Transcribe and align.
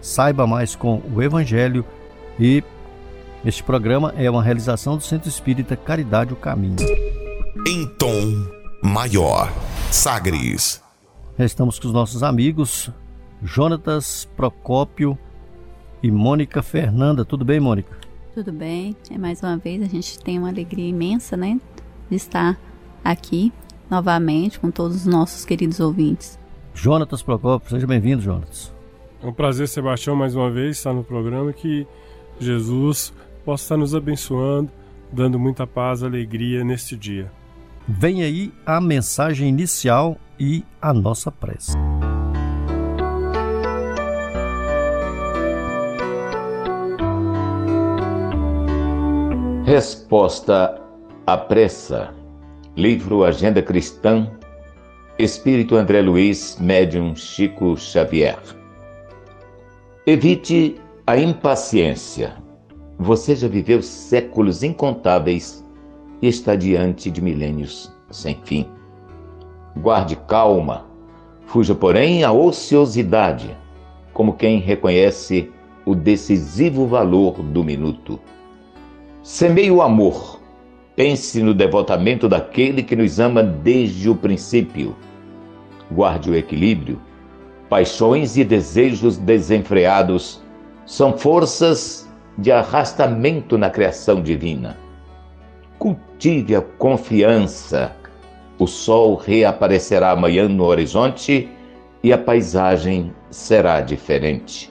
saiba 0.00 0.46
mais 0.46 0.74
com 0.74 1.02
o 1.14 1.22
Evangelho 1.22 1.84
e 2.38 2.62
este 3.44 3.62
programa 3.62 4.14
é 4.16 4.30
uma 4.30 4.42
realização 4.42 4.96
do 4.96 5.02
Centro 5.02 5.28
Espírita 5.28 5.76
Caridade 5.76 6.32
o 6.32 6.36
Caminho. 6.36 6.76
Em 7.66 7.86
tom 7.98 8.46
maior, 8.82 9.52
Sagres. 9.90 10.82
Estamos 11.38 11.78
com 11.78 11.88
os 11.88 11.94
nossos 11.94 12.22
amigos 12.22 12.90
Jonatas 13.42 14.28
Procópio 14.36 15.18
e 16.02 16.10
Mônica 16.10 16.62
Fernanda. 16.62 17.24
Tudo 17.24 17.44
bem, 17.44 17.60
Mônica? 17.60 17.96
Tudo 18.34 18.52
bem. 18.52 18.94
É 19.10 19.16
mais 19.16 19.42
uma 19.42 19.56
vez 19.56 19.82
a 19.82 19.86
gente 19.86 20.18
tem 20.18 20.38
uma 20.38 20.48
alegria 20.48 20.88
imensa, 20.88 21.36
né, 21.36 21.58
de 22.10 22.16
estar 22.16 22.58
aqui 23.02 23.52
novamente 23.90 24.60
com 24.60 24.70
todos 24.70 24.98
os 24.98 25.06
nossos 25.06 25.44
queridos 25.44 25.80
ouvintes. 25.80 26.38
Jonatas 26.74 27.22
Procópio, 27.22 27.70
seja 27.70 27.86
bem-vindo, 27.86 28.22
Jonatas. 28.22 28.79
É 29.22 29.26
um 29.26 29.32
prazer, 29.32 29.68
Sebastião, 29.68 30.16
mais 30.16 30.34
uma 30.34 30.50
vez 30.50 30.78
estar 30.78 30.94
no 30.94 31.04
programa 31.04 31.52
que 31.52 31.86
Jesus 32.38 33.12
possa 33.44 33.64
estar 33.64 33.76
nos 33.76 33.94
abençoando, 33.94 34.70
dando 35.12 35.38
muita 35.38 35.66
paz 35.66 36.00
e 36.00 36.06
alegria 36.06 36.64
neste 36.64 36.96
dia. 36.96 37.30
Vem 37.86 38.22
aí 38.22 38.50
a 38.64 38.80
mensagem 38.80 39.48
inicial 39.48 40.16
e 40.38 40.64
a 40.80 40.94
nossa 40.94 41.30
prece. 41.30 41.76
Resposta 49.66 50.80
à 51.26 51.36
pressa. 51.36 52.14
Livro 52.74 53.22
Agenda 53.22 53.60
Cristã. 53.60 54.30
Espírito 55.18 55.76
André 55.76 56.00
Luiz, 56.00 56.56
médium 56.58 57.14
Chico 57.14 57.76
Xavier. 57.76 58.59
Evite 60.06 60.76
a 61.06 61.18
impaciência. 61.18 62.32
Você 62.98 63.36
já 63.36 63.46
viveu 63.46 63.82
séculos 63.82 64.62
incontáveis 64.62 65.62
e 66.22 66.26
está 66.26 66.56
diante 66.56 67.10
de 67.10 67.20
milênios 67.20 67.92
sem 68.10 68.40
fim. 68.42 68.66
Guarde 69.76 70.16
calma, 70.16 70.86
fuja, 71.44 71.74
porém, 71.74 72.24
a 72.24 72.32
ociosidade, 72.32 73.54
como 74.14 74.32
quem 74.32 74.58
reconhece 74.58 75.50
o 75.84 75.94
decisivo 75.94 76.86
valor 76.86 77.42
do 77.42 77.62
minuto. 77.62 78.18
Semeie 79.22 79.70
o 79.70 79.82
amor, 79.82 80.40
pense 80.96 81.42
no 81.42 81.52
devotamento 81.52 82.26
daquele 82.26 82.82
que 82.82 82.96
nos 82.96 83.20
ama 83.20 83.42
desde 83.42 84.08
o 84.08 84.16
princípio. 84.16 84.96
Guarde 85.92 86.30
o 86.30 86.34
equilíbrio, 86.34 86.98
paixões 87.70 88.36
e 88.36 88.42
desejos 88.42 89.16
desenfreados 89.16 90.42
são 90.84 91.16
forças 91.16 92.10
de 92.36 92.50
arrastamento 92.50 93.56
na 93.56 93.70
criação 93.70 94.20
divina. 94.20 94.76
Cultive 95.78 96.56
a 96.56 96.60
confiança. 96.60 97.92
O 98.58 98.66
sol 98.66 99.14
reaparecerá 99.14 100.10
amanhã 100.10 100.48
no 100.48 100.64
horizonte 100.64 101.48
e 102.02 102.12
a 102.12 102.18
paisagem 102.18 103.14
será 103.30 103.80
diferente. 103.80 104.70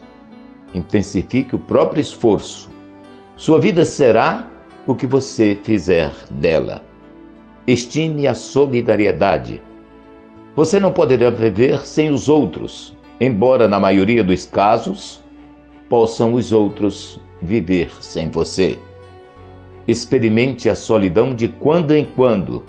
Intensifique 0.75 1.55
o 1.55 1.59
próprio 1.59 2.01
esforço. 2.01 2.69
Sua 3.37 3.59
vida 3.59 3.85
será 3.85 4.45
o 4.85 4.93
que 4.93 5.07
você 5.07 5.57
fizer 5.63 6.11
dela. 6.29 6.83
Estime 7.65 8.27
a 8.27 8.35
solidariedade. 8.35 9.61
Você 10.55 10.79
não 10.79 10.91
poderá 10.91 11.29
viver 11.29 11.85
sem 11.85 12.09
os 12.09 12.27
outros, 12.27 12.97
embora 13.19 13.67
na 13.67 13.79
maioria 13.79 14.23
dos 14.23 14.45
casos 14.45 15.23
possam 15.87 16.33
os 16.33 16.51
outros 16.51 17.19
viver 17.41 17.91
sem 18.01 18.29
você. 18.29 18.77
Experimente 19.87 20.69
a 20.69 20.75
solidão 20.75 21.33
de 21.33 21.47
quando 21.47 21.91
em 21.91 22.05
quando. 22.05 22.63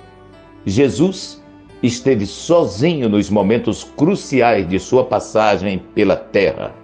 Jesus 0.64 1.42
esteve 1.82 2.26
sozinho 2.26 3.08
nos 3.08 3.30
momentos 3.30 3.84
cruciais 3.84 4.68
de 4.68 4.78
sua 4.78 5.04
passagem 5.04 5.78
pela 5.94 6.16
terra. 6.16 6.74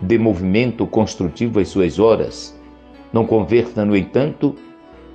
Dê 0.00 0.18
movimento 0.18 0.86
construtivo 0.86 1.60
às 1.60 1.68
suas 1.68 1.98
horas. 1.98 2.58
Não 3.12 3.24
converta, 3.24 3.84
no 3.84 3.96
entanto, 3.96 4.54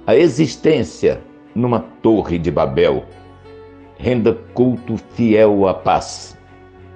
a 0.06 0.16
existência 0.16 1.22
numa 1.54 1.80
torre 2.02 2.38
de 2.38 2.50
Babel. 2.50 3.06
Renda 4.02 4.36
culto 4.56 4.98
fiel 5.14 5.68
à 5.68 5.76
paz. 5.76 6.36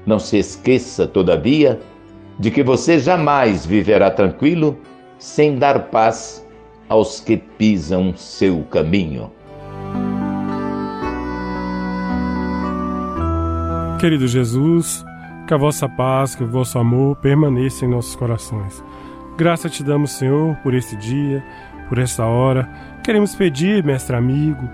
Não 0.08 0.18
se 0.18 0.40
esqueça, 0.40 1.06
todavia, 1.06 1.80
de 2.40 2.50
que 2.50 2.64
você 2.64 2.98
jamais 2.98 3.64
viverá 3.64 4.10
tranquilo 4.10 4.76
sem 5.20 5.56
dar 5.56 5.90
paz 5.90 6.44
aos 6.90 7.20
que 7.20 7.38
pisam 7.38 8.16
seu 8.16 8.64
caminho. 8.72 9.32
Querido 14.00 14.28
Jesus, 14.28 15.06
que 15.48 15.54
a 15.54 15.58
vossa 15.58 15.88
paz, 15.88 16.34
que 16.34 16.44
o 16.44 16.48
vosso 16.48 16.80
amor 16.80 17.18
permaneça 17.18 17.86
em 17.86 17.88
nossos 17.88 18.16
corações. 18.16 18.84
Graça 19.38 19.70
te 19.70 19.84
damos, 19.84 20.12
Senhor, 20.14 20.56
por 20.64 20.74
este 20.74 20.96
dia, 20.96 21.44
por 21.88 22.00
esta 22.00 22.26
hora. 22.26 22.68
Queremos 23.04 23.36
pedir, 23.36 23.84
mestre 23.84 24.16
amigo, 24.16 24.68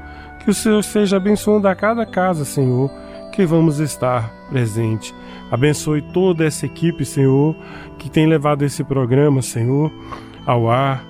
que 0.43 0.49
o 0.49 0.53
Senhor 0.53 0.83
seja 0.83 1.17
abençoando 1.17 1.67
a 1.67 1.75
cada 1.75 2.05
casa, 2.05 2.43
Senhor, 2.43 2.91
que 3.31 3.45
vamos 3.45 3.79
estar 3.79 4.31
presente. 4.49 5.13
Abençoe 5.49 6.01
toda 6.01 6.45
essa 6.45 6.65
equipe, 6.65 7.05
Senhor, 7.05 7.55
que 7.97 8.09
tem 8.09 8.25
levado 8.27 8.63
esse 8.63 8.83
programa, 8.83 9.41
Senhor, 9.41 9.91
ao 10.45 10.69
ar. 10.69 11.03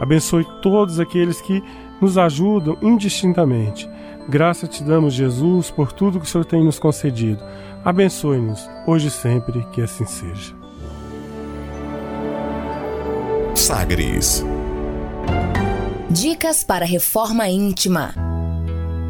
Abençoe 0.00 0.46
todos 0.62 0.98
aqueles 0.98 1.40
que 1.40 1.62
nos 2.00 2.16
ajudam 2.16 2.76
indistintamente. 2.80 3.88
Graça 4.28 4.66
te 4.66 4.82
damos, 4.82 5.14
Jesus, 5.14 5.70
por 5.70 5.92
tudo 5.92 6.20
que 6.20 6.26
o 6.26 6.28
Senhor 6.28 6.44
tem 6.44 6.64
nos 6.64 6.78
concedido. 6.78 7.42
Abençoe-nos, 7.84 8.68
hoje 8.86 9.08
e 9.08 9.10
sempre, 9.10 9.64
que 9.72 9.82
assim 9.82 10.04
seja. 10.06 10.54
Sagres. 13.54 14.44
Dicas 16.10 16.62
para 16.62 16.84
reforma 16.84 17.48
íntima. 17.48 18.37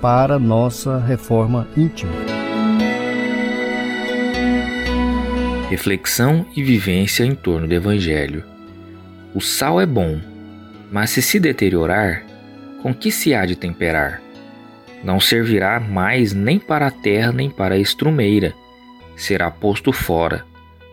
para 0.00 0.38
nossa 0.38 0.98
reforma 0.98 1.66
íntima. 1.76 2.12
reflexão 5.68 6.46
e 6.56 6.62
vivência 6.62 7.24
em 7.24 7.34
torno 7.34 7.68
do 7.68 7.74
Evangelho. 7.74 8.42
O 9.34 9.40
sal 9.40 9.80
é 9.80 9.86
bom, 9.86 10.18
Mas 10.90 11.10
se 11.10 11.20
se 11.20 11.38
deteriorar, 11.38 12.24
com 12.82 12.94
que 12.94 13.10
se 13.12 13.34
há 13.34 13.44
de 13.44 13.54
temperar? 13.54 14.22
Não 15.04 15.20
servirá 15.20 15.78
mais 15.78 16.32
nem 16.32 16.58
para 16.58 16.86
a 16.86 16.90
terra 16.90 17.30
nem 17.30 17.50
para 17.50 17.74
a 17.74 17.78
estrumeira, 17.78 18.54
será 19.14 19.50
posto 19.50 19.92
fora. 19.92 20.46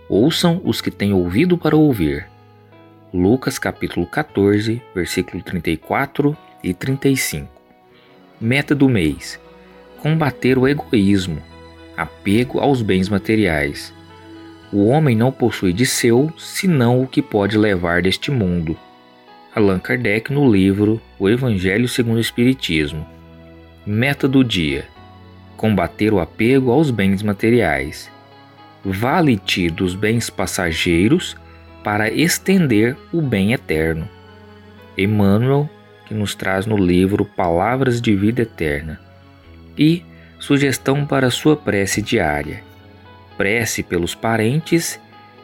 Ouçam 0.10 0.62
os 0.66 0.82
que 0.82 0.92
têm 0.92 1.14
ouvido 1.14 1.58
para 1.58 1.78
ouvir. 1.78 2.28
Lucas 3.14 3.58
capítulo 3.58 4.06
14, 4.06 4.82
versículo 4.94 5.42
34 5.42 6.36
e 6.62 6.74
35. 6.74 7.55
Meta 8.46 8.76
do 8.76 8.88
mês: 8.88 9.40
combater 10.04 10.56
o 10.56 10.68
egoísmo, 10.68 11.42
apego 11.98 12.60
aos 12.60 12.84
bens 12.84 13.10
materiais. 13.10 13.92
O 14.72 14.86
homem 14.86 15.16
não 15.16 15.32
possui 15.32 15.74
de 15.74 15.84
seu 15.84 16.32
senão 16.38 17.02
o 17.02 17.08
que 17.08 17.24
pode 17.24 17.58
levar 17.58 18.04
deste 18.04 18.30
mundo. 18.30 18.78
Allan 19.56 19.80
Kardec 19.80 20.32
no 20.32 20.48
livro 20.48 21.02
O 21.18 21.28
Evangelho 21.28 21.88
segundo 21.88 22.18
o 22.18 22.22
Espiritismo. 22.22 23.04
Meta 23.84 24.28
do 24.28 24.44
dia: 24.44 24.86
combater 25.58 26.14
o 26.14 26.20
apego 26.20 26.70
aos 26.70 26.92
bens 26.92 27.24
materiais. 27.24 28.12
Vale-te 28.84 29.72
dos 29.72 29.96
bens 29.96 30.30
passageiros 30.30 31.36
para 31.84 32.12
estender 32.12 32.96
o 33.12 33.24
bem 33.24 33.54
eterno. 33.54 34.08
Emmanuel, 34.96 35.68
que 36.06 36.14
nos 36.14 36.36
traz 36.36 36.66
no 36.66 36.78
livro 36.78 37.26
Palavras 37.26 38.00
de 38.02 38.16
Vida 38.16 38.44
Eterna. 38.44 39.00
E 39.78 40.04
sugestão 40.40 41.06
para 41.06 41.32
sua 41.32 41.56
prece 41.56 42.02
diária: 42.02 42.64
prece 43.38 43.84
pelos 43.84 44.16
parentes 44.16 45.00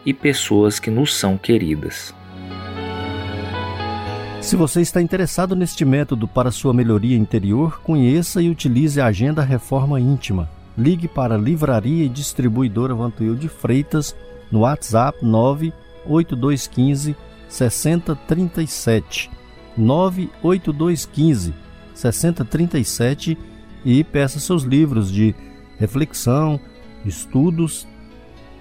e 0.06 0.14
pessoas 0.14 0.80
que 0.80 0.90
nos 0.90 1.16
são 1.16 1.38
queridas. 1.38 2.14
Se 4.42 4.56
você 4.56 4.82
está 4.82 5.00
interessado 5.00 5.56
neste 5.56 5.86
método 5.86 6.28
para 6.28 6.50
sua 6.50 6.74
melhoria 6.74 7.16
interior, 7.16 7.80
conheça 7.82 8.42
e 8.42 8.50
utilize 8.50 9.00
a 9.00 9.06
Agenda 9.06 9.44
Reforma 9.44 10.00
Íntima. 10.00 10.50
Ligue 10.76 11.08
para 11.08 11.36
a 11.36 11.38
Livraria 11.38 12.06
e 12.06 12.10
Distribuidora 12.10 12.96
Vantuil 12.96 13.36
de 13.36 13.48
Freitas 13.48 14.16
no 14.52 14.62
WhatsApp 14.62 15.24
98215 15.24 17.16
6037. 17.48 19.41
98215 19.82 21.54
6037 21.94 23.38
e 23.84 24.04
peça 24.04 24.40
seus 24.40 24.64
livros 24.64 25.12
de 25.12 25.36
reflexão, 25.78 26.60
estudos 27.06 27.88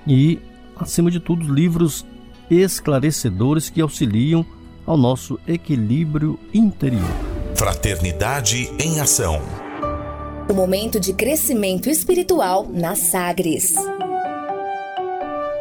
e, 0.07 0.39
acima 0.77 1.11
de 1.11 1.21
tudo, 1.21 1.53
livros 1.53 2.05
esclarecedores 2.51 3.71
que 3.71 3.81
auxiliam 3.81 4.45
ao 4.87 4.97
nosso 4.97 5.39
equilíbrio 5.47 6.39
interior. 6.53 7.05
Fraternidade 7.55 8.71
em 8.79 9.01
Ação. 9.01 9.41
O 10.49 10.55
momento 10.55 10.99
de 10.99 11.13
crescimento 11.13 11.89
espiritual 11.89 12.69
na 12.69 12.97
Sagres. 12.97 13.75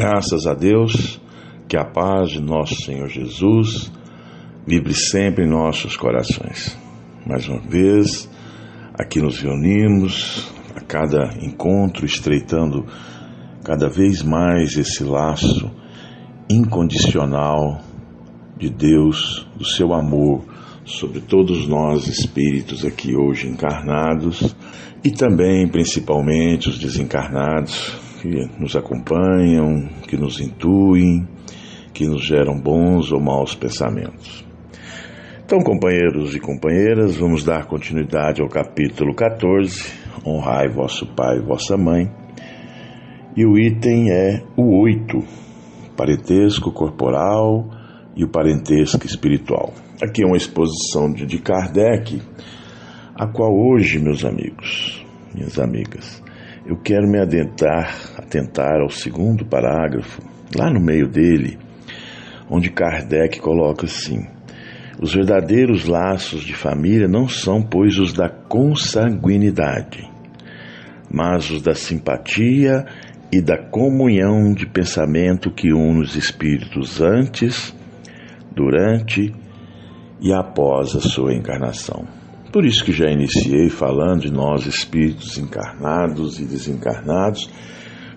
Graças 0.00 0.46
a 0.46 0.54
Deus, 0.54 1.20
que 1.68 1.76
a 1.76 1.84
paz 1.84 2.30
de 2.30 2.40
nosso 2.40 2.76
Senhor 2.76 3.08
Jesus 3.08 3.90
vibre 4.64 4.94
sempre 4.94 5.44
em 5.44 5.50
nossos 5.50 5.96
corações. 5.96 6.78
Mais 7.26 7.48
uma 7.48 7.58
vez, 7.58 8.30
aqui 8.94 9.20
nos 9.20 9.40
reunimos 9.40 10.52
a 10.76 10.80
cada 10.80 11.34
encontro, 11.42 12.06
estreitando 12.06 12.86
cada 13.64 13.88
vez 13.88 14.22
mais 14.22 14.76
esse 14.76 15.02
laço 15.02 15.68
incondicional 16.48 17.80
de 18.56 18.70
Deus, 18.70 19.48
do 19.56 19.64
seu 19.64 19.92
amor 19.92 20.44
sobre 20.84 21.20
todos 21.22 21.66
nós 21.66 22.06
espíritos 22.06 22.84
aqui 22.84 23.16
hoje 23.16 23.48
encarnados 23.48 24.54
e 25.02 25.10
também 25.10 25.66
principalmente 25.66 26.68
os 26.68 26.78
desencarnados 26.78 28.06
que 28.20 28.48
nos 28.58 28.74
acompanham, 28.74 29.88
que 30.08 30.16
nos 30.16 30.40
intuem, 30.40 31.26
que 31.92 32.06
nos 32.06 32.24
geram 32.24 32.58
bons 32.58 33.12
ou 33.12 33.20
maus 33.20 33.54
pensamentos. 33.54 34.44
Então, 35.44 35.60
companheiros 35.60 36.34
e 36.34 36.40
companheiras, 36.40 37.16
vamos 37.16 37.42
dar 37.42 37.66
continuidade 37.66 38.42
ao 38.42 38.48
capítulo 38.48 39.14
14, 39.14 39.92
honrai 40.26 40.68
vosso 40.68 41.06
pai 41.14 41.38
e 41.38 41.42
vossa 41.42 41.76
mãe. 41.76 42.10
E 43.34 43.46
o 43.46 43.58
item 43.58 44.10
é 44.10 44.42
o 44.56 44.82
oito, 44.82 45.24
parentesco 45.96 46.70
corporal 46.72 47.70
e 48.14 48.24
o 48.24 48.28
parentesco 48.28 49.06
espiritual. 49.06 49.72
Aqui 50.02 50.22
é 50.22 50.26
uma 50.26 50.36
exposição 50.36 51.10
de 51.10 51.38
Kardec, 51.38 52.20
a 53.14 53.26
qual 53.26 53.52
hoje, 53.52 53.98
meus 53.98 54.24
amigos, 54.24 55.04
minhas 55.34 55.58
amigas, 55.58 56.22
eu 56.68 56.76
quero 56.76 57.08
me 57.08 57.18
adentrar, 57.18 58.12
atentar 58.18 58.82
ao 58.82 58.90
segundo 58.90 59.42
parágrafo, 59.46 60.20
lá 60.54 60.70
no 60.70 60.78
meio 60.78 61.08
dele, 61.08 61.58
onde 62.50 62.68
Kardec 62.68 63.40
coloca 63.40 63.86
assim: 63.86 64.26
os 65.00 65.14
verdadeiros 65.14 65.86
laços 65.86 66.42
de 66.42 66.52
família 66.52 67.08
não 67.08 67.26
são, 67.26 67.62
pois, 67.62 67.98
os 67.98 68.12
da 68.12 68.28
consanguinidade, 68.28 70.06
mas 71.10 71.50
os 71.50 71.62
da 71.62 71.74
simpatia 71.74 72.84
e 73.32 73.40
da 73.40 73.56
comunhão 73.56 74.52
de 74.52 74.66
pensamento 74.66 75.50
que 75.50 75.72
une 75.72 76.02
os 76.02 76.16
espíritos 76.16 77.00
antes, 77.00 77.74
durante 78.54 79.34
e 80.20 80.34
após 80.34 80.94
a 80.94 81.00
sua 81.00 81.32
encarnação. 81.32 82.17
Por 82.52 82.64
isso 82.64 82.82
que 82.82 82.92
já 82.92 83.10
iniciei 83.10 83.68
falando 83.68 84.22
de 84.22 84.32
nós 84.32 84.64
espíritos 84.64 85.36
encarnados 85.36 86.40
e 86.40 86.46
desencarnados, 86.46 87.50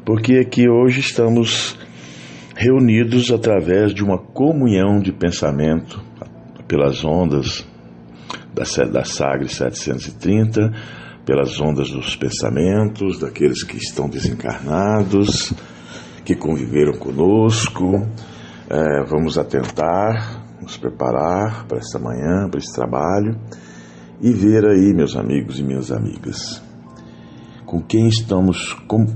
porque 0.06 0.36
aqui 0.36 0.70
hoje 0.70 1.02
estamos 1.02 1.78
reunidos 2.56 3.30
através 3.30 3.94
de 3.94 4.02
uma 4.02 4.18
comunhão 4.18 5.02
de 5.02 5.12
pensamento 5.12 6.02
pelas 6.66 7.04
ondas 7.04 7.68
da, 8.54 8.64
da 8.86 9.04
Sagres 9.04 9.56
730, 9.56 10.72
pelas 11.26 11.60
ondas 11.60 11.92
dos 11.92 12.16
pensamentos 12.16 13.20
daqueles 13.20 13.64
que 13.64 13.76
estão 13.76 14.08
desencarnados, 14.08 15.54
que 16.24 16.36
conviveram 16.36 16.94
conosco. 16.94 18.08
É, 18.70 19.04
vamos 19.10 19.38
atentar, 19.38 20.42
nos 20.62 20.78
preparar 20.78 21.68
para 21.68 21.80
esta 21.80 22.00
manhã, 22.00 22.48
para 22.50 22.60
esse 22.60 22.74
trabalho 22.74 23.38
e 24.22 24.32
ver 24.32 24.64
aí, 24.66 24.94
meus 24.94 25.16
amigos 25.16 25.60
e 25.60 25.64
minhas 25.64 25.92
amigas, 25.92 26.62
com 27.66 27.82
quem 27.82 28.08
estamos 28.08 28.76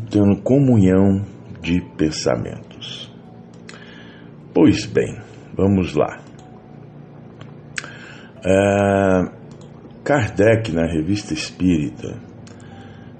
tendo 0.09 0.41
comunhão 0.41 1.23
de 1.61 1.79
pensamentos. 1.95 3.13
Pois 4.53 4.85
bem, 4.85 5.17
vamos 5.55 5.93
lá. 5.93 6.19
É, 8.43 9.21
Kardec, 10.03 10.71
na 10.71 10.85
Revista 10.85 11.33
Espírita, 11.33 12.19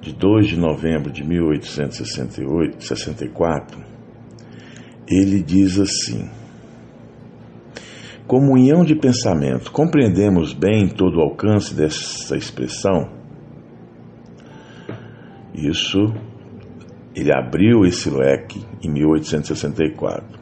de 0.02 0.14
2 0.14 0.48
de 0.48 0.58
novembro 0.58 1.12
de 1.12 1.24
1864, 1.24 3.80
ele 5.08 5.42
diz 5.42 5.80
assim: 5.80 6.30
Comunhão 8.28 8.84
de 8.84 8.96
pensamento. 8.96 9.72
Compreendemos 9.72 10.52
bem 10.52 10.88
todo 10.88 11.18
o 11.18 11.22
alcance 11.22 11.76
dessa 11.76 12.36
expressão? 12.36 13.08
Isso, 15.54 16.12
ele 17.16 17.32
abriu 17.32 17.86
esse 17.86 18.10
leque 18.10 18.66
em 18.84 18.92
1864. 18.92 20.40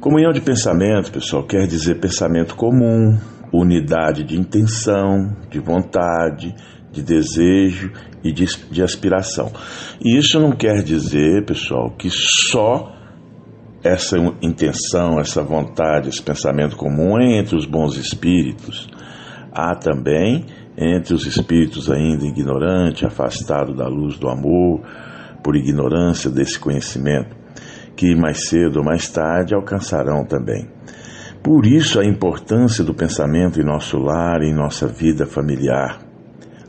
Comunhão 0.00 0.32
de 0.32 0.40
pensamento, 0.40 1.12
pessoal, 1.12 1.44
quer 1.44 1.66
dizer 1.66 2.00
pensamento 2.00 2.56
comum, 2.56 3.18
unidade 3.52 4.24
de 4.24 4.36
intenção, 4.38 5.36
de 5.50 5.60
vontade, 5.60 6.54
de 6.90 7.02
desejo 7.02 7.92
e 8.24 8.32
de, 8.32 8.46
de 8.70 8.82
aspiração. 8.82 9.52
E 10.02 10.16
isso 10.16 10.40
não 10.40 10.52
quer 10.52 10.82
dizer, 10.82 11.44
pessoal, 11.44 11.90
que 11.90 12.08
só 12.08 13.01
essa 13.82 14.16
intenção, 14.40 15.18
essa 15.18 15.42
vontade, 15.42 16.08
esse 16.08 16.22
pensamento 16.22 16.76
comum 16.76 17.20
entre 17.20 17.56
os 17.56 17.66
bons 17.66 17.96
espíritos. 17.96 18.88
Há 19.52 19.74
também 19.74 20.46
entre 20.76 21.14
os 21.14 21.26
espíritos 21.26 21.90
ainda 21.90 22.24
ignorantes, 22.24 23.04
afastados 23.04 23.76
da 23.76 23.86
luz 23.86 24.18
do 24.18 24.28
amor, 24.28 24.80
por 25.42 25.56
ignorância 25.56 26.30
desse 26.30 26.58
conhecimento, 26.58 27.36
que 27.96 28.14
mais 28.14 28.48
cedo 28.48 28.78
ou 28.78 28.84
mais 28.84 29.08
tarde 29.08 29.54
alcançarão 29.54 30.24
também. 30.24 30.68
Por 31.42 31.66
isso 31.66 31.98
a 32.00 32.04
importância 32.04 32.84
do 32.84 32.94
pensamento 32.94 33.60
em 33.60 33.64
nosso 33.64 33.98
lar, 33.98 34.42
em 34.42 34.54
nossa 34.54 34.86
vida 34.86 35.26
familiar. 35.26 35.98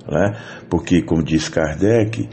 Né? 0.10 0.34
Porque, 0.70 1.04
como 1.04 1.24
diz 1.24 1.48
Kardec, 1.48 2.28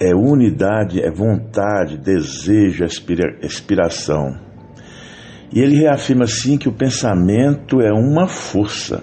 é 0.00 0.14
unidade, 0.14 1.02
é 1.02 1.10
vontade, 1.10 1.98
desejo, 1.98 2.82
aspira, 2.82 3.38
aspiração. 3.44 4.40
E 5.52 5.60
ele 5.60 5.76
reafirma 5.76 6.24
assim 6.24 6.56
que 6.56 6.68
o 6.68 6.72
pensamento 6.72 7.82
é 7.82 7.92
uma 7.92 8.26
força, 8.26 9.02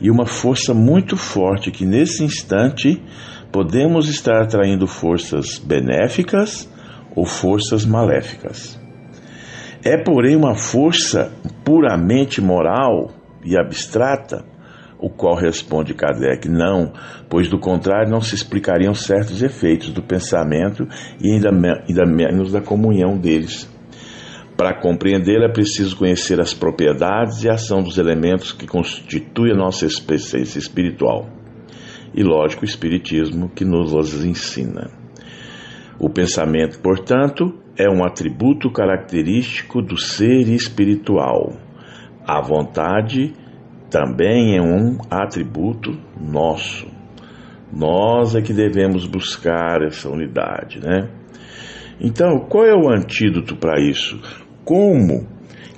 e 0.00 0.10
uma 0.10 0.26
força 0.26 0.74
muito 0.74 1.16
forte 1.16 1.70
que 1.70 1.86
nesse 1.86 2.24
instante 2.24 3.00
podemos 3.52 4.08
estar 4.08 4.42
atraindo 4.42 4.86
forças 4.86 5.58
benéficas 5.58 6.68
ou 7.14 7.24
forças 7.24 7.86
maléficas. 7.86 8.78
É, 9.84 9.96
porém, 9.96 10.34
uma 10.34 10.56
força 10.56 11.32
puramente 11.64 12.40
moral 12.40 13.12
e 13.44 13.56
abstrata, 13.56 14.44
o 15.06 15.10
qual 15.10 15.36
responde 15.36 15.94
Kardec 15.94 16.48
não, 16.48 16.92
pois 17.30 17.48
do 17.48 17.60
contrário 17.60 18.10
não 18.10 18.20
se 18.20 18.34
explicariam 18.34 18.92
certos 18.92 19.40
efeitos 19.40 19.90
do 19.90 20.02
pensamento 20.02 20.84
e 21.20 21.32
ainda, 21.32 21.50
ainda 21.50 22.04
menos 22.04 22.50
da 22.50 22.60
comunhão 22.60 23.16
deles. 23.16 23.70
Para 24.56 24.80
compreendê-la 24.80 25.46
é 25.46 25.52
preciso 25.52 25.96
conhecer 25.96 26.40
as 26.40 26.52
propriedades 26.52 27.44
e 27.44 27.48
ação 27.48 27.82
dos 27.82 27.98
elementos 27.98 28.50
que 28.50 28.66
constituem 28.66 29.52
a 29.52 29.56
nossa 29.56 29.86
essência 29.86 30.58
espiritual 30.58 31.28
e, 32.12 32.24
lógico, 32.24 32.62
o 32.62 32.68
Espiritismo 32.68 33.48
que 33.48 33.64
nos 33.64 33.92
os 33.92 34.24
ensina. 34.24 34.90
O 36.00 36.10
pensamento, 36.10 36.80
portanto, 36.80 37.54
é 37.78 37.88
um 37.88 38.04
atributo 38.04 38.72
característico 38.72 39.80
do 39.80 39.96
ser 39.96 40.48
espiritual. 40.48 41.52
A 42.26 42.40
vontade 42.40 43.34
também 43.96 44.58
é 44.58 44.60
um 44.60 44.98
atributo 45.10 45.96
nosso. 46.20 46.86
Nós 47.72 48.36
é 48.36 48.42
que 48.42 48.52
devemos 48.52 49.06
buscar 49.06 49.80
essa 49.82 50.10
unidade, 50.10 50.80
né? 50.80 51.08
Então, 51.98 52.40
qual 52.40 52.66
é 52.66 52.74
o 52.74 52.90
antídoto 52.90 53.56
para 53.56 53.80
isso? 53.80 54.20
Como 54.66 55.26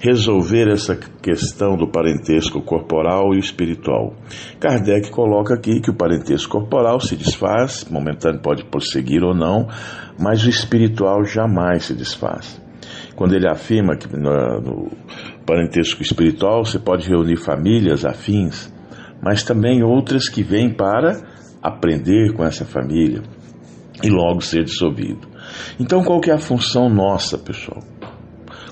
resolver 0.01 0.69
essa 0.69 0.97
questão 0.97 1.77
do 1.77 1.89
parentesco 1.89 2.61
corporal 2.63 3.35
e 3.35 3.39
espiritual. 3.39 4.15
Kardec 4.61 5.11
coloca 5.11 5.55
aqui 5.55 5.81
que 5.81 5.91
o 5.91 5.95
parentesco 5.95 6.59
corporal 6.59 7.01
se 7.01 7.17
desfaz, 7.17 7.85
momentâneo 7.91 8.41
pode 8.41 8.65
prosseguir 8.65 9.25
ou 9.25 9.35
não, 9.35 9.67
mas 10.19 10.45
o 10.45 10.49
espiritual 10.49 11.25
jamais 11.25 11.85
se 11.85 11.95
desfaz. 11.95 12.61
Quando 13.17 13.35
ele 13.35 13.49
afirma 13.49 13.97
que 13.97 14.09
no, 14.17 14.61
no 14.61 14.91
parentesco 15.49 16.03
espiritual 16.03 16.63
você 16.63 16.79
pode 16.79 17.09
reunir 17.09 17.39
famílias 17.39 18.05
afins, 18.05 18.71
mas 19.23 19.43
também 19.43 19.83
outras 19.83 20.29
que 20.29 20.43
vêm 20.43 20.71
para 20.71 21.23
aprender 21.63 22.35
com 22.35 22.45
essa 22.45 22.67
família 22.67 23.23
e 24.03 24.11
logo 24.11 24.43
ser 24.43 24.63
dissolvido. 24.65 25.27
Então, 25.81 26.05
qual 26.05 26.21
que 26.21 26.31
é 26.31 26.35
a 26.35 26.39
função 26.39 26.91
nossa, 26.91 27.39
pessoal? 27.39 27.83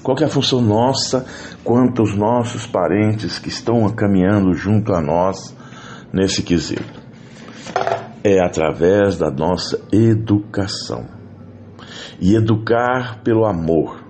Qual 0.02 0.18
é 0.20 0.24
a 0.24 0.28
função 0.28 0.60
nossa 0.60 1.24
quanto 1.64 2.02
aos 2.02 2.14
nossos 2.14 2.66
parentes 2.66 3.38
que 3.38 3.48
estão 3.48 3.88
caminhando 3.88 4.52
junto 4.52 4.92
a 4.92 5.00
nós 5.00 5.56
nesse 6.12 6.42
quesito? 6.42 7.00
É 8.22 8.38
através 8.38 9.16
da 9.16 9.30
nossa 9.30 9.80
educação. 9.90 11.06
E 12.20 12.34
educar 12.34 13.22
pelo 13.24 13.46
amor. 13.46 14.05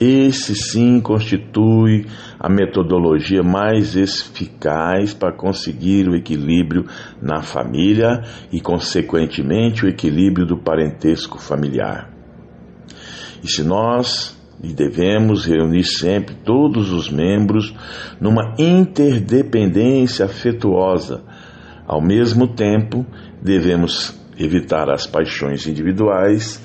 Esse 0.00 0.54
sim 0.54 1.00
constitui 1.00 2.06
a 2.38 2.48
metodologia 2.48 3.42
mais 3.42 3.96
eficaz 3.96 5.12
para 5.12 5.32
conseguir 5.32 6.08
o 6.08 6.14
equilíbrio 6.14 6.86
na 7.20 7.42
família 7.42 8.22
e, 8.52 8.60
consequentemente, 8.60 9.84
o 9.84 9.88
equilíbrio 9.88 10.46
do 10.46 10.56
parentesco 10.56 11.40
familiar. 11.40 12.10
E 13.42 13.48
se 13.48 13.64
nós 13.64 14.38
e 14.62 14.72
devemos 14.72 15.46
reunir 15.46 15.84
sempre 15.84 16.34
todos 16.34 16.92
os 16.92 17.10
membros 17.10 17.74
numa 18.20 18.54
interdependência 18.58 20.24
afetuosa. 20.24 21.22
Ao 21.86 22.02
mesmo 22.02 22.48
tempo, 22.48 23.06
devemos 23.40 24.18
evitar 24.36 24.90
as 24.90 25.06
paixões 25.06 25.66
individuais, 25.66 26.62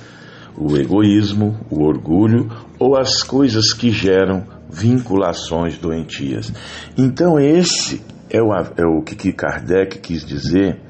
o 0.57 0.75
egoísmo, 0.77 1.59
o 1.69 1.83
orgulho 1.83 2.49
ou 2.83 2.97
as 2.97 3.23
coisas 3.23 3.71
que 3.71 3.91
geram 3.91 4.43
vinculações 4.69 5.77
doentias. 5.77 6.51
Então, 6.97 7.39
esse 7.39 8.01
é 8.29 8.41
o, 8.41 8.53
é 8.53 8.85
o 8.85 9.01
que 9.01 9.31
Kardec 9.31 9.99
quis 9.99 10.25
dizer 10.25 10.81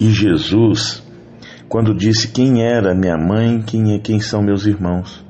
e 0.00 0.08
Jesus, 0.08 1.02
quando 1.68 1.94
disse 1.94 2.28
quem 2.28 2.62
era 2.64 2.94
minha 2.94 3.18
mãe, 3.18 3.60
quem, 3.60 3.94
é, 3.94 3.98
quem 3.98 4.18
são 4.18 4.40
meus 4.40 4.64
irmãos. 4.64 5.22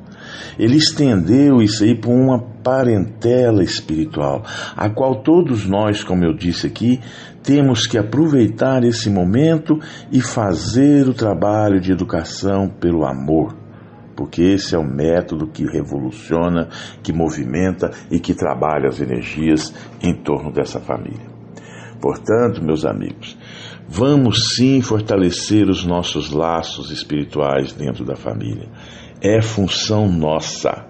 Ele 0.57 0.77
estendeu 0.77 1.61
isso 1.61 1.83
aí 1.83 1.99
para 1.99 2.11
uma 2.11 2.39
parentela 2.39 3.65
espiritual, 3.65 4.45
a 4.77 4.89
qual 4.89 5.25
todos 5.25 5.67
nós, 5.67 6.05
como 6.05 6.25
eu 6.25 6.33
disse 6.33 6.69
aqui, 6.69 7.01
temos 7.43 7.85
que 7.85 7.99
aproveitar 7.99 8.85
esse 8.85 9.11
momento 9.11 9.81
e 10.13 10.21
fazer 10.21 11.09
o 11.09 11.15
trabalho 11.15 11.81
de 11.81 11.91
educação 11.91 12.69
pelo 12.69 13.05
amor, 13.05 13.57
porque 14.17 14.43
esse 14.43 14.75
é 14.75 14.79
o 14.79 14.85
método 14.85 15.47
que 15.47 15.65
revoluciona, 15.65 16.69
que 17.03 17.13
movimenta 17.13 17.91
e 18.11 18.21
que 18.21 18.35
trabalha 18.35 18.89
as 18.89 19.01
energias 19.01 19.73
em 20.03 20.15
torno 20.15 20.53
dessa 20.53 20.81
família. 20.81 21.31
Portanto, 22.01 22.65
meus 22.65 22.85
amigos, 22.85 23.39
vamos 23.89 24.55
sim 24.55 24.81
fortalecer 24.81 25.69
os 25.69 25.85
nossos 25.85 26.31
laços 26.31 26.91
espirituais 26.91 27.73
dentro 27.73 28.05
da 28.05 28.17
família 28.17 28.69
é 29.23 29.41
função 29.41 30.09
nossa. 30.09 30.85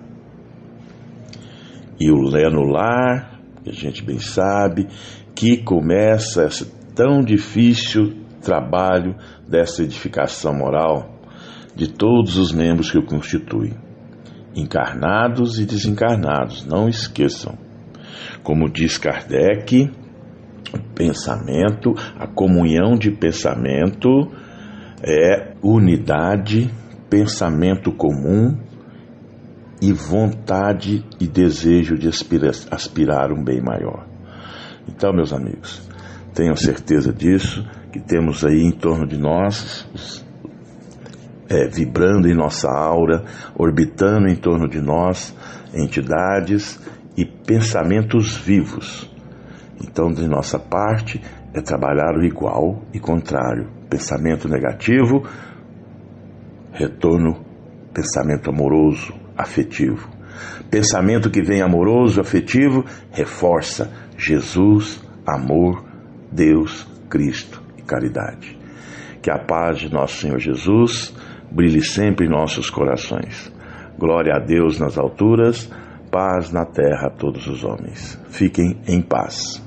E 2.00 2.10
o 2.10 2.34
é 2.34 2.48
no 2.48 2.62
lar, 2.62 3.38
que 3.62 3.70
a 3.70 3.74
gente 3.74 4.02
bem 4.02 4.18
sabe, 4.18 4.88
que 5.34 5.62
começa 5.62 6.46
esse 6.46 6.64
tão 6.94 7.22
difícil 7.22 8.22
trabalho 8.40 9.14
dessa 9.46 9.82
edificação 9.82 10.54
moral 10.54 11.11
de 11.74 11.88
todos 11.88 12.36
os 12.36 12.52
membros 12.52 12.90
que 12.90 12.98
o 12.98 13.04
constituem, 13.04 13.74
encarnados 14.54 15.58
e 15.58 15.64
desencarnados, 15.64 16.66
não 16.66 16.88
esqueçam. 16.88 17.56
Como 18.42 18.70
diz 18.70 18.98
Kardec, 18.98 19.90
o 20.74 20.94
pensamento, 20.94 21.94
a 22.18 22.26
comunhão 22.26 22.94
de 22.94 23.10
pensamento 23.10 24.08
é 25.02 25.54
unidade 25.62 26.70
pensamento 27.12 27.92
comum 27.92 28.56
e 29.82 29.92
vontade 29.92 31.04
e 31.20 31.26
desejo 31.26 31.94
de 31.94 32.08
aspirar, 32.08 32.52
aspirar 32.70 33.30
um 33.30 33.44
bem 33.44 33.60
maior. 33.60 34.06
Então, 34.88 35.12
meus 35.12 35.30
amigos, 35.30 35.86
tenham 36.32 36.56
certeza 36.56 37.12
disso, 37.12 37.68
que 37.92 38.00
temos 38.00 38.42
aí 38.46 38.62
em 38.62 38.70
torno 38.70 39.06
de 39.06 39.18
nós, 39.18 39.86
é, 41.48 41.68
vibrando 41.68 42.28
em 42.28 42.34
nossa 42.34 42.68
aura, 42.70 43.24
orbitando 43.54 44.28
em 44.28 44.36
torno 44.36 44.68
de 44.68 44.80
nós, 44.80 45.36
entidades 45.74 46.80
e 47.16 47.24
pensamentos 47.24 48.36
vivos. 48.36 49.10
Então, 49.82 50.12
de 50.12 50.26
nossa 50.28 50.58
parte, 50.58 51.20
é 51.54 51.60
trabalhar 51.60 52.16
o 52.16 52.24
igual 52.24 52.82
e 52.94 52.98
contrário. 52.98 53.68
Pensamento 53.90 54.48
negativo, 54.48 55.26
retorno, 56.72 57.44
pensamento 57.92 58.50
amoroso, 58.50 59.14
afetivo. 59.36 60.08
Pensamento 60.70 61.30
que 61.30 61.42
vem 61.42 61.60
amoroso, 61.60 62.20
afetivo, 62.20 62.84
reforça 63.10 63.92
Jesus, 64.16 65.02
amor, 65.26 65.84
Deus, 66.30 66.88
Cristo 67.10 67.62
e 67.76 67.82
caridade. 67.82 68.58
Que 69.20 69.30
a 69.30 69.38
paz 69.38 69.78
de 69.78 69.92
nosso 69.92 70.20
Senhor 70.20 70.38
Jesus 70.38 71.14
brilhe 71.54 71.82
sempre 71.82 72.26
em 72.26 72.28
nossos 72.28 72.70
corações. 72.70 73.52
Glória 73.98 74.34
a 74.34 74.38
Deus 74.38 74.78
nas 74.78 74.96
alturas, 74.96 75.70
paz 76.10 76.50
na 76.50 76.64
terra 76.64 77.08
a 77.08 77.10
todos 77.10 77.46
os 77.46 77.62
homens. 77.62 78.18
Fiquem 78.30 78.80
em 78.86 79.00
paz. 79.00 79.62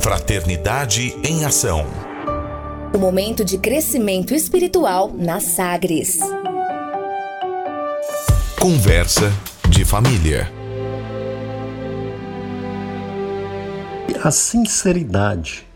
Fraternidade 0.00 1.14
em 1.24 1.44
Ação. 1.44 1.86
O 2.94 2.98
momento 2.98 3.44
de 3.44 3.56
crescimento 3.56 4.34
espiritual 4.34 5.10
na 5.12 5.40
Sagres. 5.40 6.20
Conversa 8.60 9.32
de 9.68 9.84
família. 9.84 10.52
A 14.22 14.30
sinceridade, 14.30 15.66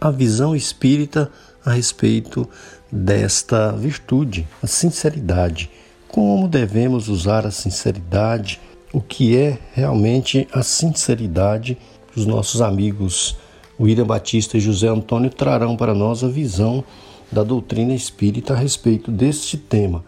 a 0.00 0.10
visão 0.10 0.54
espírita 0.54 1.30
a 1.64 1.72
respeito 1.72 2.48
desta 2.94 3.72
virtude, 3.72 4.46
a 4.62 4.68
sinceridade. 4.68 5.68
Como 6.06 6.46
devemos 6.46 7.08
usar 7.08 7.44
a 7.44 7.50
sinceridade? 7.50 8.60
O 8.92 9.00
que 9.00 9.36
é 9.36 9.58
realmente 9.72 10.46
a 10.52 10.62
sinceridade? 10.62 11.76
Os 12.16 12.24
nossos 12.24 12.62
amigos 12.62 13.36
William 13.80 14.06
Batista 14.06 14.56
e 14.56 14.60
José 14.60 14.86
Antônio 14.86 15.28
trarão 15.28 15.76
para 15.76 15.92
nós 15.92 16.22
a 16.22 16.28
visão 16.28 16.84
da 17.32 17.42
doutrina 17.42 17.92
espírita 17.92 18.54
a 18.54 18.56
respeito 18.56 19.10
deste 19.10 19.56
tema. 19.56 20.04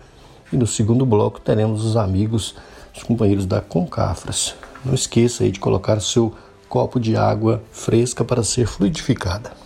E 0.52 0.57
no 0.57 0.66
segundo 0.66 1.05
bloco 1.05 1.40
teremos 1.40 1.85
os 1.85 1.97
amigos, 1.97 2.55
os 2.97 3.02
companheiros 3.02 3.47
da 3.47 3.61
Concafras. 3.61 4.55
Não 4.85 4.95
esqueça 4.95 5.43
aí 5.43 5.50
de 5.50 5.59
colocar 5.59 5.99
seu 5.99 6.33
copo 6.69 7.00
de 7.00 7.16
água 7.16 7.61
fresca 7.73 8.25
para 8.25 8.45
ser 8.45 8.69
fluidificada. 8.69 9.65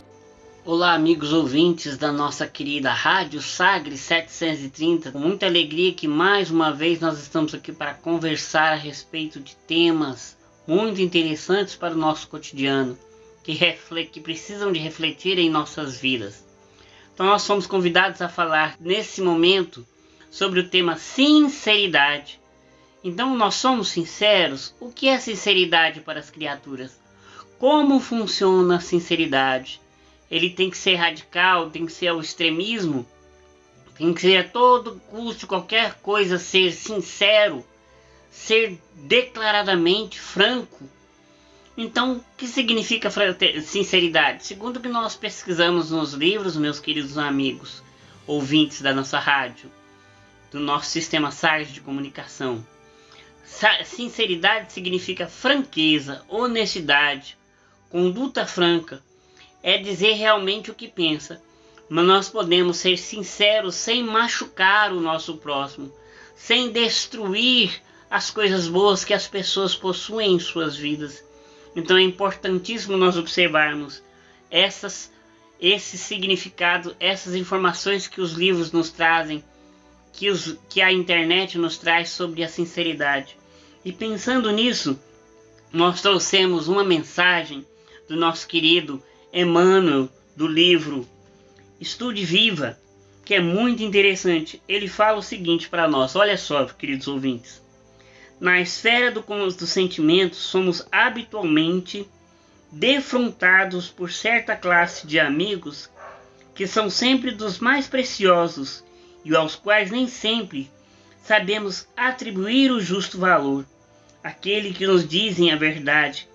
Olá, 0.63 0.93
amigos 0.93 1.33
ouvintes 1.33 1.97
da 1.97 2.13
nossa 2.13 2.47
querida 2.47 2.93
Rádio 2.93 3.41
Sagre 3.41 3.97
730. 3.97 5.11
Com 5.11 5.19
muita 5.19 5.47
alegria 5.47 5.95
que 5.95 6.07
mais 6.07 6.51
uma 6.51 6.71
vez 6.71 7.01
nós 7.01 7.19
estamos 7.19 7.55
aqui 7.55 7.73
para 7.73 7.95
conversar 7.95 8.75
a 8.75 8.77
respeito 8.77 9.41
de 9.41 9.57
temas 9.57 10.37
muito 10.67 11.01
interessantes 11.01 11.75
para 11.75 11.95
o 11.95 11.99
nosso 11.99 12.29
cotidiano 12.29 12.99
que, 13.43 13.57
que 14.13 14.21
precisam 14.21 14.71
de 14.71 14.79
refletir 14.79 15.39
em 15.39 15.49
nossas 15.49 15.97
vidas. 15.99 16.45
Então, 17.15 17.25
nós 17.25 17.47
fomos 17.47 17.67
convidados 17.67 18.21
a 18.21 18.29
falar 18.29 18.77
nesse 18.79 19.23
momento 19.23 19.87
sobre 20.31 20.61
o 20.61 20.69
tema 20.69 20.99
sinceridade. 20.99 22.39
Então, 23.03 23.35
nós 23.35 23.55
somos 23.55 23.89
sinceros? 23.89 24.75
O 24.79 24.93
que 24.93 25.09
é 25.09 25.19
sinceridade 25.19 26.01
para 26.01 26.21
as 26.21 26.29
criaturas? 26.29 27.01
Como 27.59 27.99
funciona 27.99 28.77
a 28.77 28.81
sinceridade? 28.81 29.81
Ele 30.31 30.51
tem 30.51 30.71
que 30.71 30.79
ser 30.79 30.95
radical, 30.95 31.71
tem 31.71 31.87
que 31.87 31.93
ser 31.93 32.09
ao 32.09 32.21
extremismo, 32.21 33.07
tem 33.97 34.15
que 34.15 34.21
ser 34.21 34.37
a 34.37 34.49
todo 34.49 35.01
custo, 35.11 35.47
qualquer 35.47 35.95
coisa, 35.95 36.39
ser 36.39 36.73
sincero, 36.73 37.65
ser 38.31 38.79
declaradamente 38.95 40.21
franco 40.21 40.89
então, 41.83 42.17
o 42.17 42.25
que 42.37 42.47
significa 42.47 43.11
sinceridade? 43.63 44.45
Segundo 44.45 44.77
o 44.77 44.81
que 44.81 44.89
nós 44.89 45.17
pesquisamos 45.17 45.91
nos 45.91 46.13
livros, 46.13 46.55
meus 46.55 46.79
queridos 46.79 47.17
amigos, 47.17 47.83
ouvintes 48.27 48.83
da 48.83 48.93
nossa 48.93 49.19
rádio, 49.19 49.71
do 50.51 50.61
nosso 50.61 50.91
sistema 50.91 51.31
SARS 51.31 51.73
de 51.73 51.81
comunicação, 51.81 52.63
sinceridade 53.85 54.75
significa 54.75 55.27
franqueza, 55.27 56.23
honestidade, 56.29 57.39
conduta 57.89 58.45
franca, 58.45 59.03
é 59.63 59.79
dizer 59.79 60.13
realmente 60.13 60.71
o 60.71 60.75
que 60.75 60.89
pensa. 60.89 61.43
Mas 61.89 62.07
nós 62.07 62.29
podemos 62.29 62.77
ser 62.77 62.97
sinceros 62.97 63.75
sem 63.75 64.03
machucar 64.03 64.93
o 64.93 65.01
nosso 65.01 65.37
próximo, 65.37 65.93
sem 66.37 66.71
destruir 66.71 67.83
as 68.09 68.31
coisas 68.31 68.69
boas 68.69 69.05
que 69.05 69.15
as 69.15 69.27
pessoas 69.27 69.75
possuem 69.75 70.35
em 70.35 70.39
suas 70.39 70.77
vidas 70.77 71.25
então 71.75 71.97
é 71.97 72.03
importantíssimo 72.03 72.97
nós 72.97 73.17
observarmos 73.17 74.03
essas, 74.51 75.13
esse 75.61 75.97
significado, 75.97 76.97
essas 76.99 77.35
informações 77.35 78.07
que 78.07 78.21
os 78.21 78.33
livros 78.33 78.73
nos 78.73 78.91
trazem, 78.91 79.45
que, 80.13 80.29
os, 80.29 80.59
que 80.69 80.83
a 80.83 80.93
internet 80.93 81.57
nos 81.57 81.79
traz 81.79 82.11
sobre 82.11 82.43
a 82.43 82.49
sinceridade. 82.49 83.37
E 83.85 83.93
pensando 83.93 84.51
nisso, 84.51 84.99
nós 85.73 86.03
trouxemos 86.03 86.67
uma 86.67 86.83
mensagem 86.83 87.65
do 88.09 88.17
nosso 88.17 88.47
querido 88.47 89.03
Emmanuel, 89.33 90.09
do 90.35 90.49
livro 90.49 91.07
Estude 91.81 92.25
Viva, 92.25 92.79
que 93.25 93.35
é 93.35 93.41
muito 93.41 93.83
interessante. 93.83 94.61
Ele 94.69 94.89
fala 94.89 95.19
o 95.19 95.23
seguinte 95.23 95.69
para 95.69 95.87
nós: 95.87 96.17
olha 96.17 96.37
só, 96.37 96.65
queridos 96.67 97.07
ouvintes. 97.07 97.63
Na 98.41 98.61
esfera 98.61 99.11
do, 99.11 99.21
dos 99.21 99.71
sentimentos, 99.71 100.39
somos 100.39 100.85
habitualmente 100.91 102.09
defrontados 102.73 103.89
por 103.89 104.11
certa 104.11 104.57
classe 104.57 105.07
de 105.07 105.21
amigos 105.21 105.91
que 106.55 106.67
são 106.67 106.91
sempre 106.91 107.31
dos 107.31 107.59
mais 107.59 107.87
preciosos 107.87 108.85
e 109.25 109.35
aos 109.35 109.55
quais 109.55 109.91
nem 109.91 110.09
sempre 110.09 110.71
sabemos 111.23 111.87
atribuir 111.97 112.73
o 112.73 112.81
justo 112.81 113.19
valor, 113.19 113.65
aquele 114.25 114.73
que 114.73 114.87
nos 114.87 115.07
dizem 115.07 115.53
a 115.53 115.57
verdade 115.57 116.29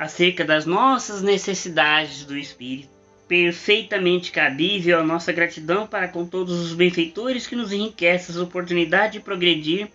acerca 0.00 0.46
das 0.46 0.64
nossas 0.64 1.20
necessidades 1.20 2.24
do 2.24 2.34
espírito. 2.34 2.88
Perfeitamente 3.28 4.32
cabível 4.32 4.98
a 4.98 5.04
nossa 5.04 5.30
gratidão 5.30 5.86
para 5.86 6.08
com 6.08 6.24
todos 6.24 6.58
os 6.58 6.72
benfeitores 6.72 7.46
que 7.46 7.54
nos 7.54 7.70
enriquecem 7.70 8.34
as 8.34 8.40
oportunidades 8.40 9.12
de 9.12 9.20
progredir 9.20 9.90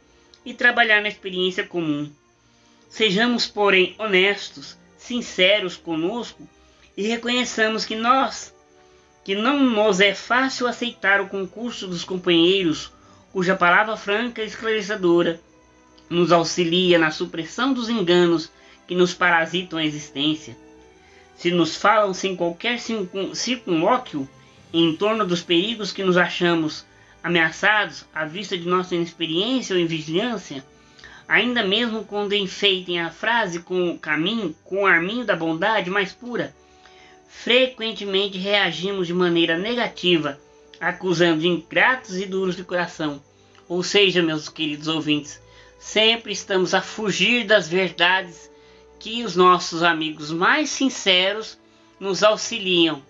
e 0.45 0.53
trabalhar 0.53 1.01
na 1.01 1.07
experiência 1.07 1.63
comum. 1.65 2.07
Sejamos, 2.87 3.47
porém, 3.47 3.95
honestos, 3.97 4.77
sinceros 4.95 5.75
conosco 5.75 6.47
e 6.95 7.07
reconheçamos 7.07 7.83
que 7.83 7.95
nós, 7.95 8.53
que 9.23 9.33
não 9.33 9.59
nos 9.59 9.99
é 9.99 10.13
fácil 10.13 10.67
aceitar 10.67 11.19
o 11.19 11.29
concurso 11.29 11.87
dos 11.87 12.03
companheiros, 12.03 12.93
cuja 13.33 13.55
palavra 13.55 13.97
franca 13.97 14.43
e 14.43 14.45
esclarecedora 14.45 15.41
nos 16.07 16.31
auxilia 16.31 16.99
na 16.99 17.09
supressão 17.09 17.73
dos 17.73 17.89
enganos 17.89 18.51
que 18.87 18.95
nos 18.95 19.13
parasitam 19.13 19.79
a 19.79 19.85
existência. 19.85 20.55
Se 21.35 21.51
nos 21.51 21.75
falam 21.75 22.13
sem 22.13 22.35
qualquer 22.35 22.79
circunlóquio 23.33 24.27
em 24.73 24.95
torno 24.95 25.25
dos 25.25 25.41
perigos 25.41 25.91
que 25.91 26.03
nos 26.03 26.17
achamos 26.17 26.85
ameaçados 27.23 28.05
à 28.13 28.25
vista 28.25 28.57
de 28.57 28.67
nossa 28.67 28.95
inexperiência 28.95 29.75
ou 29.75 29.81
invigilância, 29.81 30.63
ainda 31.27 31.63
mesmo 31.63 32.05
quando 32.05 32.33
enfeitem 32.33 32.99
a 32.99 33.09
frase 33.09 33.59
com 33.59 33.91
o 33.91 33.99
caminho, 33.99 34.55
com 34.63 34.83
o 34.83 34.85
arminho 34.85 35.25
da 35.25 35.35
bondade 35.35 35.89
mais 35.89 36.13
pura, 36.13 36.55
frequentemente 37.27 38.37
reagimos 38.37 39.07
de 39.07 39.13
maneira 39.13 39.57
negativa, 39.57 40.39
acusando 40.79 41.41
de 41.41 41.47
ingratos 41.47 42.17
e 42.17 42.25
duros 42.25 42.55
de 42.55 42.63
coração. 42.63 43.21
Ou 43.67 43.81
seja, 43.81 44.21
meus 44.21 44.47
queridos 44.47 44.87
ouvintes, 44.87 45.41
sempre 45.79 46.31
estamos 46.31 46.73
a 46.73 46.81
fugir 46.81 47.45
das 47.45 47.67
verdades 47.67 48.51
que 48.99 49.23
os 49.23 49.35
nossos 49.35 49.83
amigos 49.83 50.31
mais 50.31 50.69
sinceros 50.69 51.57
nos 51.99 52.23
auxiliam 52.23 53.01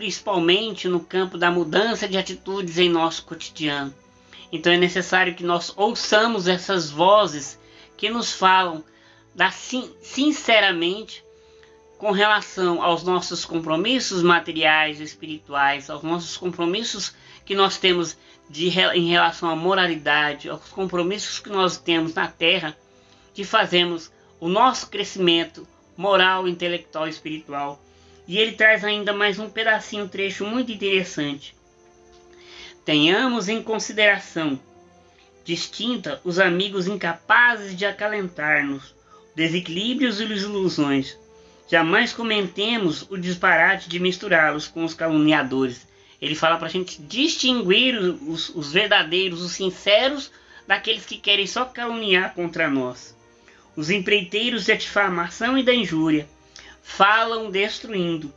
principalmente 0.00 0.88
no 0.88 1.00
campo 1.00 1.36
da 1.36 1.50
mudança 1.50 2.08
de 2.08 2.16
atitudes 2.16 2.78
em 2.78 2.88
nosso 2.88 3.24
cotidiano. 3.24 3.94
Então 4.50 4.72
é 4.72 4.78
necessário 4.78 5.34
que 5.34 5.44
nós 5.44 5.72
ouçamos 5.76 6.48
essas 6.48 6.90
vozes 6.90 7.60
que 7.98 8.08
nos 8.08 8.32
falam 8.32 8.82
da, 9.34 9.50
sinceramente 9.50 11.22
com 11.98 12.12
relação 12.12 12.82
aos 12.82 13.02
nossos 13.02 13.44
compromissos 13.44 14.22
materiais 14.22 15.00
e 15.00 15.02
espirituais, 15.02 15.90
aos 15.90 16.02
nossos 16.02 16.34
compromissos 16.34 17.14
que 17.44 17.54
nós 17.54 17.76
temos 17.76 18.16
de, 18.48 18.68
em 18.94 19.10
relação 19.10 19.50
à 19.50 19.54
moralidade, 19.54 20.48
aos 20.48 20.66
compromissos 20.70 21.38
que 21.38 21.50
nós 21.50 21.76
temos 21.76 22.14
na 22.14 22.26
Terra, 22.26 22.74
de 23.34 23.44
fazermos 23.44 24.10
o 24.40 24.48
nosso 24.48 24.88
crescimento 24.88 25.68
moral, 25.96 26.48
intelectual 26.48 27.06
e 27.06 27.10
espiritual 27.10 27.80
e 28.30 28.38
ele 28.38 28.52
traz 28.52 28.84
ainda 28.84 29.12
mais 29.12 29.40
um 29.40 29.50
pedacinho, 29.50 30.04
um 30.04 30.08
trecho 30.08 30.46
muito 30.46 30.70
interessante. 30.70 31.52
Tenhamos 32.84 33.48
em 33.48 33.60
consideração 33.60 34.56
distinta 35.44 36.20
os 36.22 36.38
amigos 36.38 36.86
incapazes 36.86 37.76
de 37.76 37.84
acalentar-nos, 37.84 38.94
desequilíbrios 39.34 40.20
e 40.20 40.24
ilusões. 40.24 41.18
Jamais 41.68 42.12
comentemos 42.12 43.04
o 43.10 43.16
disparate 43.16 43.88
de 43.88 43.98
misturá-los 43.98 44.68
com 44.68 44.84
os 44.84 44.94
caluniadores. 44.94 45.84
Ele 46.22 46.36
fala 46.36 46.56
para 46.56 46.68
a 46.68 46.70
gente 46.70 47.02
distinguir 47.02 47.98
os, 47.98 48.48
os 48.50 48.72
verdadeiros, 48.72 49.42
os 49.42 49.52
sinceros, 49.52 50.30
daqueles 50.68 51.04
que 51.04 51.18
querem 51.18 51.48
só 51.48 51.64
caluniar 51.64 52.32
contra 52.32 52.70
nós. 52.70 53.16
Os 53.80 53.88
empreiteiros 53.88 54.66
da 54.66 54.74
difamação 54.74 55.56
e 55.56 55.62
da 55.62 55.72
injúria 55.74 56.28
falam 56.82 57.50
destruindo. 57.50 58.30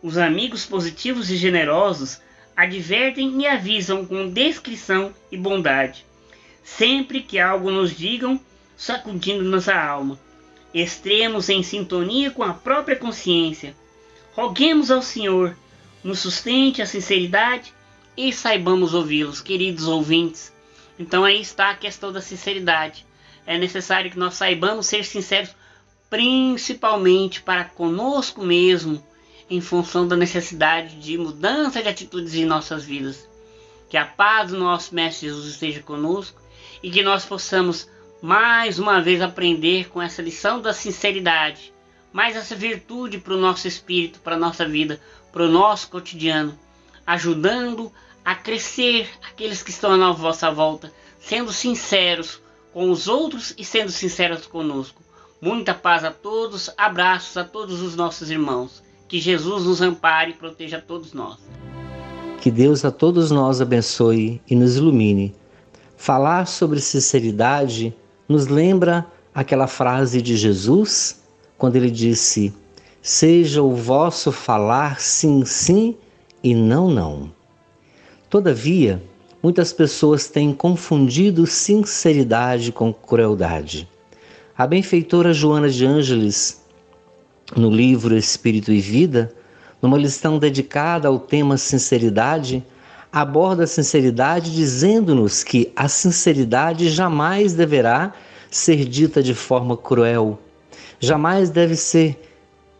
Os 0.00 0.16
amigos 0.16 0.64
positivos 0.64 1.28
e 1.28 1.36
generosos 1.36 2.20
advertem 2.56 3.42
e 3.42 3.48
avisam 3.48 4.06
com 4.06 4.30
descrição 4.30 5.12
e 5.32 5.36
bondade, 5.36 6.06
sempre 6.62 7.20
que 7.20 7.36
algo 7.36 7.68
nos 7.68 7.96
digam, 7.96 8.40
sacudindo 8.76 9.42
nossa 9.42 9.74
alma. 9.74 10.20
Extremos 10.72 11.48
em 11.48 11.64
sintonia 11.64 12.30
com 12.30 12.44
a 12.44 12.54
própria 12.54 12.94
consciência, 12.94 13.74
Roguemos 14.34 14.92
ao 14.92 15.02
Senhor, 15.02 15.56
nos 16.04 16.20
sustente 16.20 16.80
a 16.80 16.86
sinceridade 16.86 17.74
e 18.16 18.32
saibamos 18.32 18.94
ouvi-los, 18.94 19.40
queridos 19.40 19.88
ouvintes. 19.88 20.52
Então 20.96 21.24
aí 21.24 21.40
está 21.40 21.70
a 21.70 21.76
questão 21.76 22.12
da 22.12 22.20
sinceridade. 22.20 23.05
É 23.46 23.56
necessário 23.56 24.10
que 24.10 24.18
nós 24.18 24.34
saibamos 24.34 24.86
ser 24.86 25.04
sinceros, 25.04 25.54
principalmente 26.10 27.40
para 27.40 27.64
conosco 27.64 28.42
mesmo, 28.42 29.02
em 29.48 29.60
função 29.60 30.06
da 30.06 30.16
necessidade 30.16 30.96
de 30.96 31.16
mudança 31.16 31.82
de 31.82 31.88
atitudes 31.88 32.34
em 32.34 32.44
nossas 32.44 32.84
vidas. 32.84 33.28
Que 33.88 33.96
a 33.96 34.04
paz 34.04 34.50
do 34.50 34.58
nosso 34.58 34.92
Mestre 34.94 35.28
Jesus 35.28 35.46
esteja 35.46 35.80
conosco 35.80 36.40
e 36.82 36.90
que 36.90 37.02
nós 37.02 37.24
possamos 37.24 37.88
mais 38.20 38.78
uma 38.80 39.00
vez 39.00 39.22
aprender 39.22 39.88
com 39.88 40.02
essa 40.02 40.20
lição 40.20 40.60
da 40.60 40.72
sinceridade, 40.72 41.72
mais 42.12 42.34
essa 42.34 42.56
virtude 42.56 43.18
para 43.18 43.34
o 43.34 43.38
nosso 43.38 43.68
espírito, 43.68 44.18
para 44.20 44.34
a 44.34 44.38
nossa 44.38 44.66
vida, 44.66 45.00
para 45.30 45.44
o 45.44 45.48
nosso 45.48 45.88
cotidiano, 45.88 46.58
ajudando 47.06 47.92
a 48.24 48.34
crescer 48.34 49.08
aqueles 49.30 49.62
que 49.62 49.70
estão 49.70 49.92
à 49.92 49.96
nossa 49.96 50.50
volta, 50.50 50.92
sendo 51.20 51.52
sinceros 51.52 52.40
com 52.76 52.90
os 52.90 53.08
outros 53.08 53.54
e 53.56 53.64
sendo 53.64 53.90
sinceros 53.90 54.44
conosco. 54.44 55.00
Muita 55.40 55.72
paz 55.72 56.04
a 56.04 56.10
todos, 56.10 56.68
abraços 56.76 57.34
a 57.38 57.42
todos 57.42 57.80
os 57.80 57.96
nossos 57.96 58.30
irmãos. 58.30 58.82
Que 59.08 59.18
Jesus 59.18 59.64
nos 59.64 59.80
ampare 59.80 60.32
e 60.32 60.34
proteja 60.34 60.78
todos 60.78 61.14
nós. 61.14 61.38
Que 62.38 62.50
Deus 62.50 62.84
a 62.84 62.90
todos 62.90 63.30
nós 63.30 63.62
abençoe 63.62 64.42
e 64.46 64.54
nos 64.54 64.76
ilumine. 64.76 65.34
Falar 65.96 66.46
sobre 66.46 66.78
sinceridade 66.78 67.96
nos 68.28 68.46
lembra 68.46 69.06
aquela 69.34 69.66
frase 69.66 70.20
de 70.20 70.36
Jesus, 70.36 71.22
quando 71.56 71.76
ele 71.76 71.90
disse: 71.90 72.52
Seja 73.00 73.62
o 73.62 73.74
vosso 73.74 74.30
falar 74.30 75.00
sim, 75.00 75.46
sim 75.46 75.96
e 76.44 76.54
não, 76.54 76.90
não. 76.90 77.32
Todavia, 78.28 79.02
muitas 79.46 79.72
pessoas 79.72 80.26
têm 80.26 80.52
confundido 80.52 81.46
sinceridade 81.46 82.72
com 82.72 82.92
crueldade. 82.92 83.88
A 84.58 84.66
benfeitora 84.66 85.32
Joana 85.32 85.68
de 85.68 85.86
Ângeles, 85.86 86.60
no 87.54 87.70
livro 87.70 88.16
Espírito 88.16 88.72
e 88.72 88.80
Vida, 88.80 89.32
numa 89.80 89.96
lição 89.96 90.36
dedicada 90.36 91.06
ao 91.06 91.20
tema 91.20 91.56
sinceridade, 91.56 92.60
aborda 93.12 93.62
a 93.62 93.66
sinceridade 93.68 94.52
dizendo-nos 94.52 95.44
que 95.44 95.72
a 95.76 95.86
sinceridade 95.86 96.88
jamais 96.88 97.54
deverá 97.54 98.12
ser 98.50 98.84
dita 98.84 99.22
de 99.22 99.32
forma 99.32 99.76
cruel, 99.76 100.40
jamais 100.98 101.50
deve 101.50 101.76
ser 101.76 102.20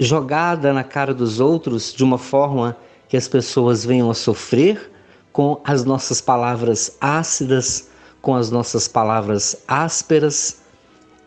jogada 0.00 0.72
na 0.72 0.82
cara 0.82 1.14
dos 1.14 1.38
outros 1.38 1.94
de 1.94 2.02
uma 2.02 2.18
forma 2.18 2.76
que 3.08 3.16
as 3.16 3.28
pessoas 3.28 3.84
venham 3.84 4.10
a 4.10 4.14
sofrer 4.14 4.95
com 5.36 5.60
as 5.64 5.84
nossas 5.84 6.18
palavras 6.18 6.96
ácidas, 6.98 7.90
com 8.22 8.34
as 8.34 8.50
nossas 8.50 8.88
palavras 8.88 9.54
ásperas, 9.68 10.62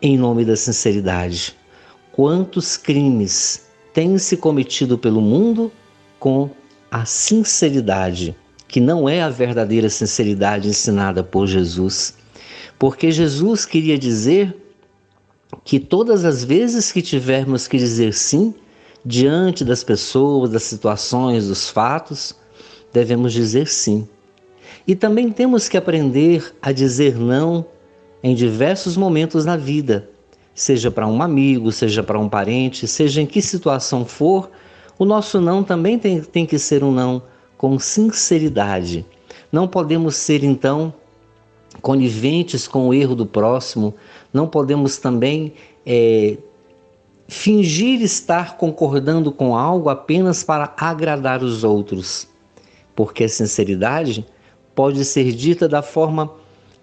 em 0.02 0.18
nome 0.18 0.44
da 0.44 0.56
sinceridade. 0.56 1.56
Quantos 2.10 2.76
crimes 2.76 3.68
têm 3.94 4.18
se 4.18 4.36
cometido 4.36 4.98
pelo 4.98 5.20
mundo 5.20 5.70
com 6.18 6.50
a 6.90 7.04
sinceridade, 7.04 8.34
que 8.66 8.80
não 8.80 9.08
é 9.08 9.22
a 9.22 9.28
verdadeira 9.28 9.88
sinceridade 9.88 10.66
ensinada 10.66 11.22
por 11.22 11.46
Jesus? 11.46 12.16
Porque 12.80 13.12
Jesus 13.12 13.64
queria 13.64 13.96
dizer 13.96 14.56
que 15.62 15.78
todas 15.78 16.24
as 16.24 16.42
vezes 16.42 16.90
que 16.90 17.00
tivermos 17.00 17.68
que 17.68 17.78
dizer 17.78 18.12
sim, 18.12 18.56
diante 19.06 19.64
das 19.64 19.84
pessoas, 19.84 20.50
das 20.50 20.64
situações, 20.64 21.46
dos 21.46 21.70
fatos, 21.70 22.39
devemos 22.92 23.32
dizer 23.32 23.66
sim. 23.66 24.06
E 24.86 24.94
também 24.94 25.30
temos 25.30 25.68
que 25.68 25.76
aprender 25.76 26.54
a 26.60 26.72
dizer 26.72 27.18
não 27.18 27.64
em 28.22 28.34
diversos 28.34 28.96
momentos 28.96 29.44
na 29.44 29.56
vida, 29.56 30.08
seja 30.54 30.90
para 30.90 31.06
um 31.06 31.22
amigo, 31.22 31.72
seja 31.72 32.02
para 32.02 32.18
um 32.18 32.28
parente, 32.28 32.86
seja 32.86 33.22
em 33.22 33.26
que 33.26 33.40
situação 33.40 34.04
for, 34.04 34.50
o 34.98 35.04
nosso 35.04 35.40
não 35.40 35.62
também 35.62 35.98
tem, 35.98 36.20
tem 36.20 36.44
que 36.44 36.58
ser 36.58 36.84
um 36.84 36.92
não 36.92 37.22
com 37.56 37.78
sinceridade. 37.78 39.04
Não 39.50 39.66
podemos 39.66 40.16
ser, 40.16 40.44
então, 40.44 40.92
coniventes 41.80 42.68
com 42.68 42.88
o 42.88 42.94
erro 42.94 43.14
do 43.14 43.26
próximo, 43.26 43.94
não 44.32 44.46
podemos 44.46 44.98
também 44.98 45.54
é, 45.86 46.36
fingir 47.28 48.02
estar 48.02 48.56
concordando 48.56 49.32
com 49.32 49.56
algo 49.56 49.88
apenas 49.88 50.42
para 50.42 50.74
agradar 50.76 51.42
os 51.42 51.64
outros, 51.64 52.28
porque 52.94 53.24
a 53.24 53.28
sinceridade 53.28 54.26
pode 54.74 55.04
ser 55.04 55.32
dita 55.32 55.68
da 55.68 55.82
forma 55.82 56.32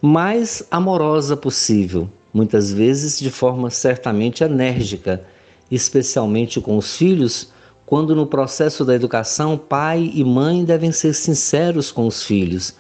mais 0.02 0.64
amorosa 0.70 1.36
possível, 1.36 2.10
muitas 2.34 2.72
vezes 2.72 3.20
de 3.20 3.32
forma 3.32 3.70
certamente 3.70 4.44
enérgica, 4.44 5.24
especialmente 5.72 6.62
com 6.62 6.78
os 6.78 6.96
filhos, 6.96 7.52
quando 7.86 8.16
no 8.16 8.28
processo 8.28 8.84
da 8.84 8.94
educação 8.94 9.58
pai 9.58 10.12
e 10.14 10.24
mãe 10.24 10.64
devem 10.64 10.92
ser 10.92 11.14
sinceros 11.14 11.92
com 11.92 12.06
os 12.06 12.22
filhos, 12.22 12.76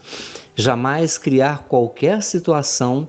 jamais 0.56 1.18
criar 1.18 1.66
qualquer 1.68 2.22
situação 2.22 3.08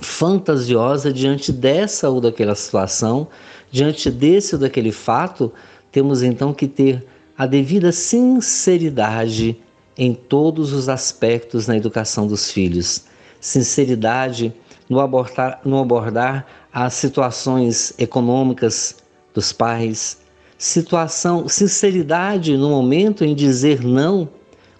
fantasiosa 0.00 1.12
diante 1.12 1.52
dessa 1.52 2.10
ou 2.10 2.20
daquela 2.20 2.54
situação, 2.54 3.28
diante 3.70 4.10
desse 4.10 4.54
ou 4.54 4.60
daquele 4.60 4.92
fato, 4.92 5.52
temos 5.90 6.22
então 6.22 6.52
que 6.52 6.68
ter 6.68 7.06
a 7.36 7.46
devida 7.46 7.92
sinceridade 7.92 9.58
em 9.96 10.14
todos 10.14 10.72
os 10.72 10.88
aspectos 10.88 11.66
na 11.66 11.76
educação 11.76 12.26
dos 12.26 12.50
filhos. 12.50 13.04
Sinceridade 13.40 14.54
no 14.88 15.00
abordar, 15.00 15.60
no 15.64 15.78
abordar 15.78 16.46
as 16.72 16.94
situações 16.94 17.94
econômicas 17.98 18.96
dos 19.34 19.52
pais, 19.52 20.18
situação, 20.58 21.48
sinceridade 21.48 22.56
no 22.56 22.70
momento 22.70 23.24
em 23.24 23.34
dizer 23.34 23.82
não 23.82 24.28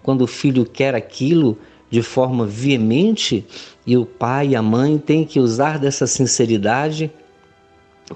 quando 0.03 0.23
o 0.23 0.27
filho 0.27 0.65
quer 0.65 0.95
aquilo 0.95 1.59
de 1.91 2.03
forma 2.03 2.47
veemente 2.47 3.47
e 3.87 3.97
o 3.97 4.07
pai 4.07 4.49
e 4.49 4.57
a 4.57 4.63
mãe 4.63 4.99
têm 4.99 5.25
que 5.25 5.39
usar 5.39 5.79
dessa 5.79 6.07
sinceridade 6.07 7.11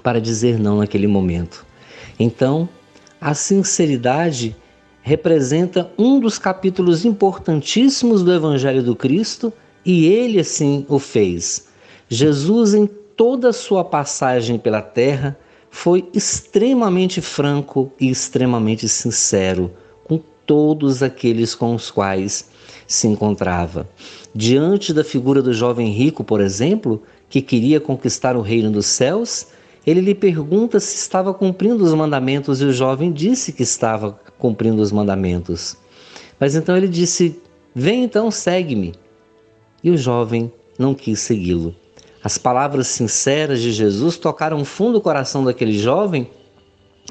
para 0.01 0.19
dizer 0.19 0.59
não 0.59 0.77
naquele 0.77 1.07
momento. 1.07 1.65
Então, 2.19 2.67
a 3.21 3.35
sinceridade 3.35 4.55
representa 5.03 5.91
um 5.97 6.19
dos 6.19 6.39
capítulos 6.39 7.05
importantíssimos 7.05 8.23
do 8.23 8.33
Evangelho 8.33 8.81
do 8.81 8.95
Cristo 8.95 9.53
e 9.85 10.07
ele 10.07 10.39
assim 10.39 10.85
o 10.89 10.97
fez. 10.97 11.67
Jesus, 12.09 12.73
em 12.73 12.87
toda 13.15 13.49
a 13.49 13.53
sua 13.53 13.85
passagem 13.85 14.57
pela 14.57 14.81
terra, 14.81 15.37
foi 15.69 16.09
extremamente 16.13 17.21
franco 17.21 17.91
e 17.99 18.09
extremamente 18.09 18.89
sincero 18.89 19.71
com 20.03 20.19
todos 20.45 21.03
aqueles 21.03 21.53
com 21.53 21.75
os 21.75 21.91
quais 21.91 22.49
se 22.87 23.07
encontrava. 23.07 23.87
Diante 24.33 24.93
da 24.93 25.03
figura 25.03 25.41
do 25.41 25.53
jovem 25.53 25.91
rico, 25.91 26.23
por 26.23 26.41
exemplo, 26.41 27.01
que 27.29 27.41
queria 27.41 27.79
conquistar 27.79 28.35
o 28.35 28.41
reino 28.41 28.71
dos 28.71 28.87
céus, 28.87 29.47
ele 29.85 30.01
lhe 30.01 30.13
pergunta 30.13 30.79
se 30.79 30.95
estava 30.95 31.33
cumprindo 31.33 31.83
os 31.83 31.93
mandamentos 31.93 32.61
e 32.61 32.65
o 32.65 32.73
jovem 32.73 33.11
disse 33.11 33.51
que 33.51 33.63
estava 33.63 34.19
cumprindo 34.37 34.81
os 34.81 34.91
mandamentos. 34.91 35.75
Mas 36.39 36.55
então 36.55 36.77
ele 36.77 36.87
disse: 36.87 37.41
Vem 37.73 38.03
então, 38.03 38.29
segue-me. 38.29 38.93
E 39.83 39.89
o 39.89 39.97
jovem 39.97 40.51
não 40.77 40.93
quis 40.93 41.19
segui-lo. 41.19 41.75
As 42.23 42.37
palavras 42.37 42.87
sinceras 42.87 43.61
de 43.61 43.71
Jesus 43.71 44.17
tocaram 44.17 44.63
fundo 44.63 44.99
o 44.99 45.01
coração 45.01 45.43
daquele 45.43 45.77
jovem, 45.77 46.29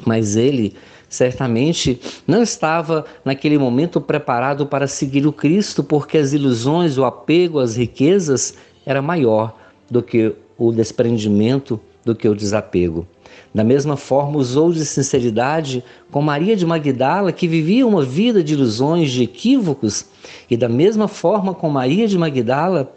mas 0.07 0.37
ele 0.37 0.75
certamente 1.09 2.01
não 2.27 2.43
estava 2.43 3.05
naquele 3.25 3.59
momento 3.59 4.01
preparado 4.01 4.65
para 4.65 4.87
seguir 4.87 5.27
o 5.27 5.33
Cristo, 5.33 5.83
porque 5.83 6.17
as 6.17 6.33
ilusões, 6.33 6.97
o 6.97 7.05
apego 7.05 7.59
às 7.59 7.77
riquezas 7.77 8.55
era 8.87 9.03
maior 9.03 9.57
do 9.91 10.01
que 10.01 10.33
o 10.57 10.71
desprendimento, 10.71 11.81
do 12.05 12.15
que 12.15 12.29
o 12.29 12.35
desapego. 12.35 13.07
Da 13.55 13.65
mesma 13.65 13.97
forma, 13.97 14.39
usou 14.39 14.73
de 14.73 14.85
sinceridade 14.85 15.85
com 16.11 16.23
Maria 16.23 16.57
de 16.57 16.65
Magdala, 16.65 17.33
que 17.33 17.49
vivia 17.49 17.87
uma 17.87 18.05
vida 18.05 18.43
de 18.43 18.55
ilusões, 18.55 19.11
de 19.11 19.23
equívocos, 19.23 20.07
e 20.49 20.57
da 20.57 20.69
mesma 20.69 21.09
forma 21.09 21.55
com 21.55 21.69
Maria 21.69 22.07
de 22.07 22.17
Magdala, 22.17 22.93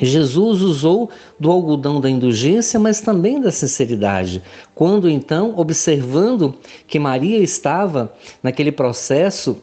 Jesus 0.00 0.62
usou 0.62 1.10
do 1.40 1.50
algodão 1.50 2.00
da 2.00 2.08
indulgência, 2.08 2.78
mas 2.78 3.00
também 3.00 3.40
da 3.40 3.50
sinceridade. 3.50 4.40
Quando 4.74 5.10
então, 5.10 5.54
observando 5.56 6.54
que 6.86 7.00
Maria 7.00 7.38
estava 7.38 8.12
naquele 8.40 8.70
processo 8.70 9.58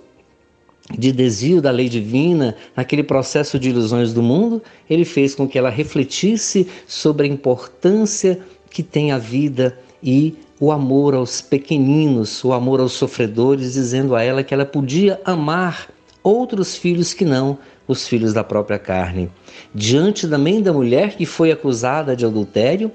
de 0.91 1.11
desvio 1.11 1.61
da 1.61 1.71
lei 1.71 1.89
divina, 1.89 2.55
naquele 2.75 3.01
processo 3.01 3.57
de 3.57 3.69
ilusões 3.69 4.13
do 4.13 4.21
mundo, 4.21 4.61
ele 4.89 5.05
fez 5.05 5.33
com 5.33 5.47
que 5.47 5.57
ela 5.57 5.69
refletisse 5.69 6.67
sobre 6.85 7.25
a 7.27 7.29
importância 7.29 8.39
que 8.75 8.83
tem 8.83 9.13
a 9.13 9.17
vida 9.17 9.79
e 10.03 10.35
o 10.59 10.69
amor 10.69 11.15
aos 11.15 11.39
pequeninos, 11.39 12.43
o 12.43 12.51
amor 12.51 12.81
aos 12.81 12.91
sofredores, 12.91 13.71
dizendo 13.71 14.13
a 14.13 14.21
ela 14.21 14.43
que 14.43 14.53
ela 14.53 14.65
podia 14.65 15.17
amar 15.23 15.89
outros 16.21 16.75
filhos 16.75 17.13
que 17.13 17.23
não 17.23 17.57
os 17.87 18.05
filhos 18.05 18.33
da 18.33 18.43
própria 18.43 18.77
carne. 18.77 19.31
Diante 19.73 20.27
também 20.27 20.61
da 20.61 20.73
mulher 20.73 21.15
que 21.15 21.25
foi 21.25 21.53
acusada 21.53 22.17
de 22.17 22.25
adultério, 22.25 22.91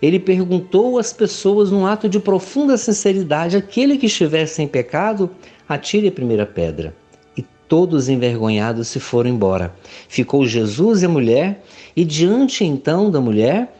ele 0.00 0.20
perguntou 0.20 0.96
às 0.96 1.12
pessoas, 1.12 1.72
num 1.72 1.84
ato 1.84 2.08
de 2.08 2.20
profunda 2.20 2.76
sinceridade: 2.76 3.56
aquele 3.56 3.98
que 3.98 4.06
estivesse 4.06 4.62
em 4.62 4.68
pecado, 4.68 5.28
atire 5.68 6.06
a 6.06 6.12
primeira 6.12 6.46
pedra. 6.46 6.94
E 7.36 7.42
todos 7.66 8.08
envergonhados 8.08 8.86
se 8.86 9.00
foram 9.00 9.30
embora. 9.30 9.74
Ficou 10.08 10.46
Jesus 10.46 11.02
e 11.02 11.06
a 11.06 11.08
mulher, 11.08 11.64
e 11.96 12.04
diante 12.04 12.64
então 12.64 13.10
da 13.10 13.20
mulher, 13.20 13.75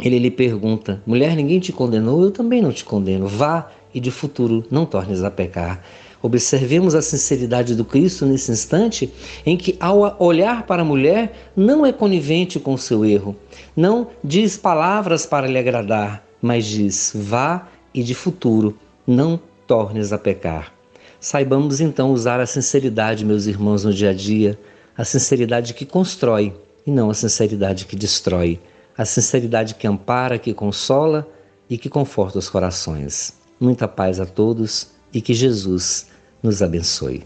ele 0.00 0.18
lhe 0.18 0.30
pergunta: 0.30 1.02
Mulher, 1.06 1.34
ninguém 1.34 1.58
te 1.58 1.72
condenou? 1.72 2.22
Eu 2.22 2.30
também 2.30 2.62
não 2.62 2.72
te 2.72 2.84
condeno. 2.84 3.26
Vá 3.26 3.70
e 3.92 4.00
de 4.00 4.10
futuro 4.10 4.64
não 4.70 4.86
tornes 4.86 5.22
a 5.22 5.30
pecar. 5.30 5.82
Observemos 6.20 6.94
a 6.94 7.02
sinceridade 7.02 7.74
do 7.74 7.84
Cristo 7.84 8.26
nesse 8.26 8.50
instante 8.50 9.12
em 9.46 9.56
que, 9.56 9.76
ao 9.78 10.16
olhar 10.18 10.64
para 10.66 10.82
a 10.82 10.84
mulher, 10.84 11.50
não 11.56 11.86
é 11.86 11.92
conivente 11.92 12.58
com 12.58 12.74
o 12.74 12.78
seu 12.78 13.04
erro, 13.04 13.36
não 13.76 14.08
diz 14.22 14.56
palavras 14.56 15.24
para 15.24 15.46
lhe 15.46 15.58
agradar, 15.58 16.24
mas 16.42 16.66
diz: 16.66 17.12
vá 17.14 17.68
e 17.94 18.02
de 18.02 18.14
futuro 18.14 18.76
não 19.06 19.40
tornes 19.66 20.12
a 20.12 20.18
pecar. 20.18 20.72
Saibamos 21.20 21.80
então 21.80 22.12
usar 22.12 22.40
a 22.40 22.46
sinceridade, 22.46 23.24
meus 23.24 23.46
irmãos, 23.46 23.84
no 23.84 23.92
dia 23.92 24.10
a 24.10 24.14
dia, 24.14 24.58
a 24.96 25.04
sinceridade 25.04 25.74
que 25.74 25.84
constrói 25.84 26.52
e 26.86 26.90
não 26.90 27.10
a 27.10 27.14
sinceridade 27.14 27.86
que 27.86 27.96
destrói, 27.96 28.60
a 28.98 29.04
sinceridade 29.04 29.76
que 29.76 29.86
ampara, 29.86 30.40
que 30.40 30.52
consola 30.52 31.24
e 31.70 31.78
que 31.78 31.88
conforta 31.88 32.40
os 32.40 32.50
corações. 32.50 33.38
Muita 33.60 33.86
paz 33.86 34.18
a 34.18 34.26
todos 34.26 34.88
e 35.14 35.20
que 35.20 35.32
Jesus 35.32 36.08
nos 36.42 36.60
abençoe. 36.60 37.24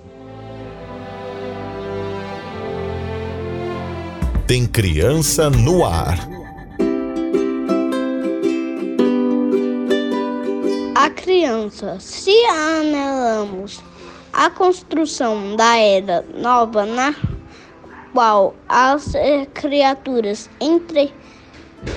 Tem 4.46 4.66
criança 4.66 5.48
no 5.48 5.82
ar. 5.82 6.28
A 10.94 11.08
criança, 11.08 11.98
se 11.98 12.37
anelamos 12.44 13.82
a 14.30 14.50
construção 14.50 15.56
da 15.56 15.76
era 15.76 16.22
nova 16.35 16.85
na 16.85 17.14
qual 18.12 18.54
as 18.68 19.12
criaturas 19.54 20.50
entre, 20.61 21.12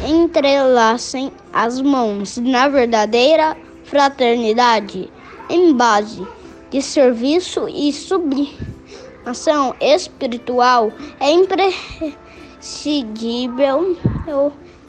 entrelacem 0.08 1.32
as 1.54 1.80
mãos 1.82 2.38
na 2.38 2.67
verdadeira 2.67 3.56
fraternidade 3.84 5.12
em 5.50 5.74
base 5.74 6.26
de 6.69 6.82
serviço 6.82 7.67
e 7.69 7.93
sublimação 7.93 9.76
espiritual 9.80 10.91
é 11.19 11.32
imprescindível 11.32 13.95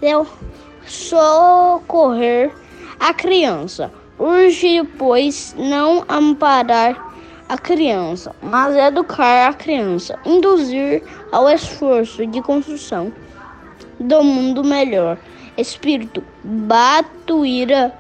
eu, 0.01 0.27
socorrer 0.87 2.51
a 2.99 3.13
criança. 3.13 3.93
Urge, 4.19 4.83
pois, 4.99 5.55
não 5.59 6.03
amparar 6.09 7.15
a 7.49 7.59
criança, 7.59 8.35
mas 8.43 8.75
educar 8.75 9.51
a 9.51 9.55
criança, 9.55 10.19
induzir 10.25 11.03
ao 11.31 11.49
esforço 11.49 12.27
de 12.27 12.41
construção 12.41 13.13
do 13.99 14.23
mundo 14.23 14.63
melhor. 14.65 15.19
Espírito 15.57 16.23
Batuíra, 16.45 17.93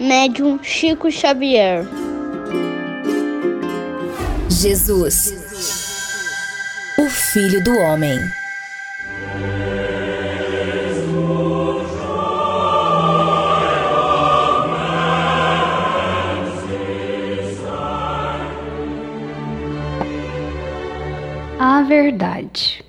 médium 0.00 0.58
Chico 0.62 1.10
Xavier. 1.10 1.84
Jesus, 4.48 5.34
o 6.98 7.08
Filho 7.08 7.62
do 7.62 7.76
Homem. 7.78 8.18
A 21.58 21.82
verdade. 21.82 22.82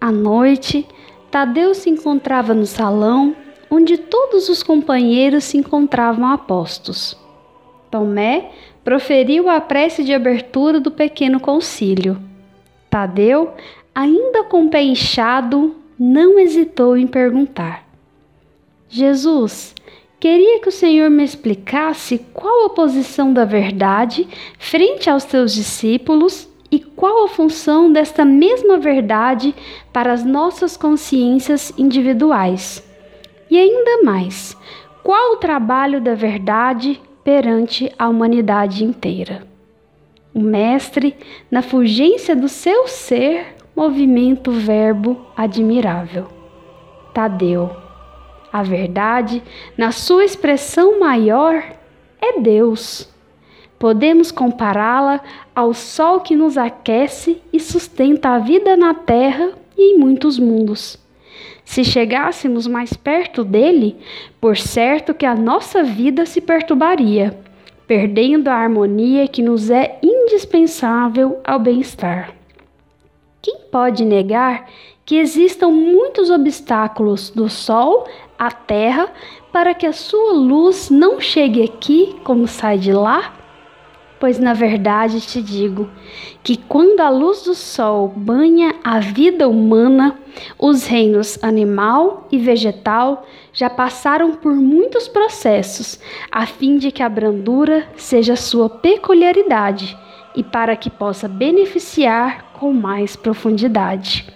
À 0.00 0.10
noite, 0.10 0.86
Tadeu 1.30 1.74
se 1.74 1.90
encontrava 1.90 2.54
no 2.54 2.64
salão 2.64 3.36
onde 3.70 3.98
todos 3.98 4.48
os 4.48 4.62
companheiros 4.62 5.44
se 5.44 5.58
encontravam 5.58 6.26
apostos. 6.26 7.16
Tomé 7.90 8.50
proferiu 8.82 9.48
a 9.48 9.60
prece 9.60 10.02
de 10.02 10.14
abertura 10.14 10.80
do 10.80 10.90
pequeno 10.90 11.38
concílio. 11.38 12.18
Tadeu, 12.88 13.52
ainda 13.94 14.44
com 14.44 14.64
o 14.64 14.70
pé 14.70 14.82
inchado, 14.82 15.76
não 15.98 16.38
hesitou 16.38 16.96
em 16.96 17.06
perguntar: 17.06 17.86
Jesus, 18.88 19.74
queria 20.18 20.60
que 20.60 20.68
o 20.70 20.72
Senhor 20.72 21.10
me 21.10 21.24
explicasse 21.24 22.24
qual 22.32 22.66
a 22.66 22.70
posição 22.70 23.34
da 23.34 23.44
verdade 23.44 24.26
frente 24.58 25.10
aos 25.10 25.24
teus 25.24 25.52
discípulos 25.52 26.47
e 26.70 26.78
qual 26.78 27.24
a 27.24 27.28
função 27.28 27.92
desta 27.92 28.24
mesma 28.24 28.78
verdade 28.78 29.54
para 29.92 30.12
as 30.12 30.24
nossas 30.24 30.76
consciências 30.76 31.72
individuais. 31.78 32.84
E 33.50 33.58
ainda 33.58 34.02
mais, 34.02 34.56
qual 35.02 35.32
o 35.32 35.36
trabalho 35.38 36.00
da 36.00 36.14
verdade 36.14 37.00
perante 37.24 37.92
a 37.98 38.08
humanidade 38.08 38.84
inteira. 38.84 39.46
O 40.32 40.40
Mestre, 40.40 41.14
na 41.50 41.60
fulgência 41.62 42.34
do 42.34 42.48
seu 42.48 42.86
ser, 42.88 43.56
movimenta 43.76 44.50
o 44.50 44.54
Verbo 44.54 45.26
admirável. 45.36 46.26
Tadeu. 47.12 47.70
A 48.52 48.62
verdade, 48.62 49.42
na 49.76 49.92
sua 49.92 50.24
expressão 50.24 50.98
maior, 50.98 51.62
é 52.20 52.40
Deus. 52.40 53.12
Podemos 53.78 54.32
compará-la 54.32 55.20
ao 55.54 55.72
sol 55.72 56.20
que 56.20 56.34
nos 56.34 56.58
aquece 56.58 57.40
e 57.52 57.60
sustenta 57.60 58.30
a 58.30 58.38
vida 58.38 58.76
na 58.76 58.92
terra 58.92 59.52
e 59.76 59.94
em 59.94 59.98
muitos 59.98 60.38
mundos. 60.38 60.98
Se 61.64 61.84
chegássemos 61.84 62.66
mais 62.66 62.94
perto 62.94 63.44
dele, 63.44 63.96
por 64.40 64.56
certo 64.56 65.14
que 65.14 65.24
a 65.24 65.34
nossa 65.34 65.84
vida 65.84 66.26
se 66.26 66.40
perturbaria, 66.40 67.38
perdendo 67.86 68.48
a 68.48 68.54
harmonia 68.54 69.28
que 69.28 69.42
nos 69.42 69.70
é 69.70 69.98
indispensável 70.02 71.40
ao 71.44 71.60
bem-estar. 71.60 72.34
Quem 73.40 73.58
pode 73.70 74.04
negar 74.04 74.66
que 75.06 75.16
existam 75.16 75.68
muitos 75.68 76.30
obstáculos 76.30 77.30
do 77.30 77.48
Sol 77.48 78.08
à 78.36 78.50
Terra 78.50 79.12
para 79.52 79.72
que 79.72 79.86
a 79.86 79.92
sua 79.92 80.32
luz 80.32 80.90
não 80.90 81.20
chegue 81.20 81.62
aqui 81.62 82.16
como 82.24 82.48
sai 82.48 82.78
de 82.78 82.92
lá? 82.92 83.34
Pois 84.20 84.38
na 84.38 84.52
verdade 84.52 85.20
te 85.20 85.40
digo 85.40 85.88
que 86.42 86.56
quando 86.56 87.00
a 87.00 87.08
luz 87.08 87.42
do 87.44 87.54
sol 87.54 88.08
banha 88.08 88.74
a 88.82 88.98
vida 88.98 89.48
humana, 89.48 90.18
os 90.58 90.86
reinos 90.86 91.38
animal 91.42 92.26
e 92.32 92.38
vegetal 92.38 93.24
já 93.52 93.70
passaram 93.70 94.32
por 94.32 94.54
muitos 94.54 95.06
processos, 95.06 96.00
a 96.32 96.46
fim 96.46 96.78
de 96.78 96.90
que 96.90 97.02
a 97.02 97.08
brandura 97.08 97.88
seja 97.96 98.34
sua 98.34 98.68
peculiaridade 98.68 99.96
e 100.34 100.42
para 100.42 100.74
que 100.76 100.90
possa 100.90 101.28
beneficiar 101.28 102.52
com 102.54 102.72
mais 102.72 103.14
profundidade. 103.14 104.26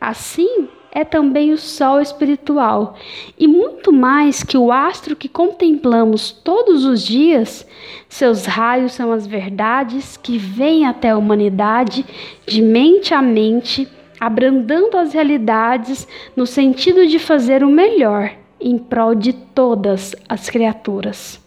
Assim, 0.00 0.68
é 0.96 1.04
também 1.04 1.52
o 1.52 1.58
sol 1.58 2.00
espiritual, 2.00 2.96
e 3.38 3.46
muito 3.46 3.92
mais 3.92 4.42
que 4.42 4.56
o 4.56 4.72
astro 4.72 5.14
que 5.14 5.28
contemplamos 5.28 6.32
todos 6.32 6.86
os 6.86 7.02
dias, 7.02 7.68
seus 8.08 8.46
raios 8.46 8.92
são 8.92 9.12
as 9.12 9.26
verdades 9.26 10.16
que 10.16 10.38
vêm 10.38 10.86
até 10.86 11.10
a 11.10 11.18
humanidade 11.18 12.02
de 12.46 12.62
mente 12.62 13.12
a 13.12 13.20
mente, 13.20 13.86
abrandando 14.18 14.96
as 14.96 15.12
realidades 15.12 16.08
no 16.34 16.46
sentido 16.46 17.06
de 17.06 17.18
fazer 17.18 17.62
o 17.62 17.68
melhor 17.68 18.32
em 18.58 18.78
prol 18.78 19.14
de 19.14 19.34
todas 19.34 20.16
as 20.26 20.48
criaturas. 20.48 21.38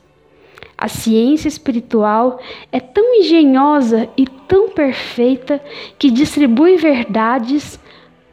A 0.77 0.87
ciência 0.87 1.47
espiritual 1.47 2.39
é 2.71 2.79
tão 2.79 3.15
engenhosa 3.15 4.07
e 4.15 4.27
tão 4.27 4.69
perfeita 4.69 5.59
que 5.97 6.11
distribui 6.11 6.77
verdades 6.77 7.79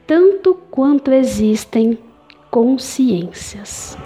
tanto 0.07 0.55
quanto 0.71 1.11
existem 1.11 1.99
consciências. 2.51 3.99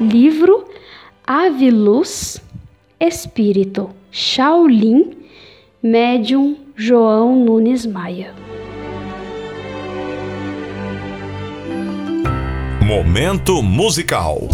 Livro 0.00 0.64
Ave 1.26 1.70
Luz, 1.70 2.42
Espírito 3.00 3.90
Shaolin, 4.10 5.12
Médium 5.82 6.56
João 6.76 7.36
Nunes 7.36 7.86
Maia. 7.86 8.34
Momento 12.82 13.62
musical. 13.62 14.48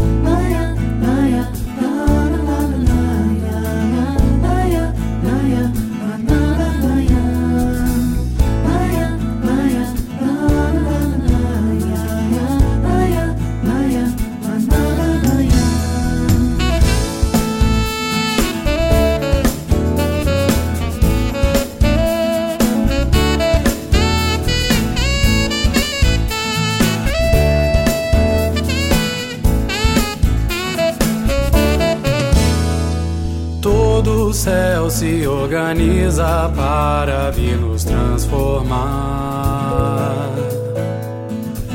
Se 35.00 35.26
organiza 35.26 36.52
para 36.54 37.30
vir 37.30 37.56
nos 37.56 37.84
transformar. 37.84 38.68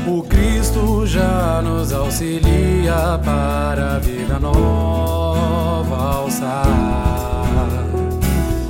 O 0.06 0.22
Cristo 0.22 1.04
já 1.04 1.60
nos 1.60 1.92
auxilia 1.92 3.20
para 3.24 3.96
a 3.96 3.98
vida 3.98 4.38
nova 4.38 6.18
alçar. 6.18 6.68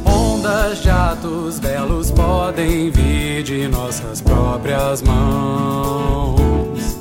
Ondas 0.06 0.80
de 0.82 0.88
atos 0.88 1.58
belos 1.58 2.10
podem 2.10 2.90
vir 2.90 3.42
de 3.42 3.68
nossas 3.68 4.22
próprias 4.22 5.02
mãos. 5.02 6.96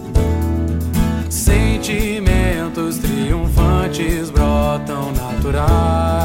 Sentimentos 1.29 2.97
triunfantes 2.97 4.29
brotam 4.29 5.13
naturais. 5.13 6.24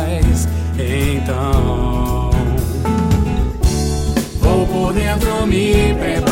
Dentro 4.92 5.46
me 5.46 5.94
preparar 5.94 6.26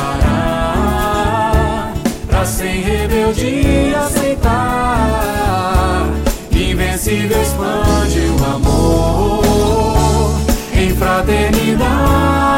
pra 2.26 2.44
sem 2.44 2.82
rebeldia 2.82 4.00
aceitar. 4.00 6.06
Invencível 6.50 7.40
expande 7.40 8.20
o 8.20 8.44
amor 8.54 10.34
em 10.74 10.94
fraternidade. 10.94 12.57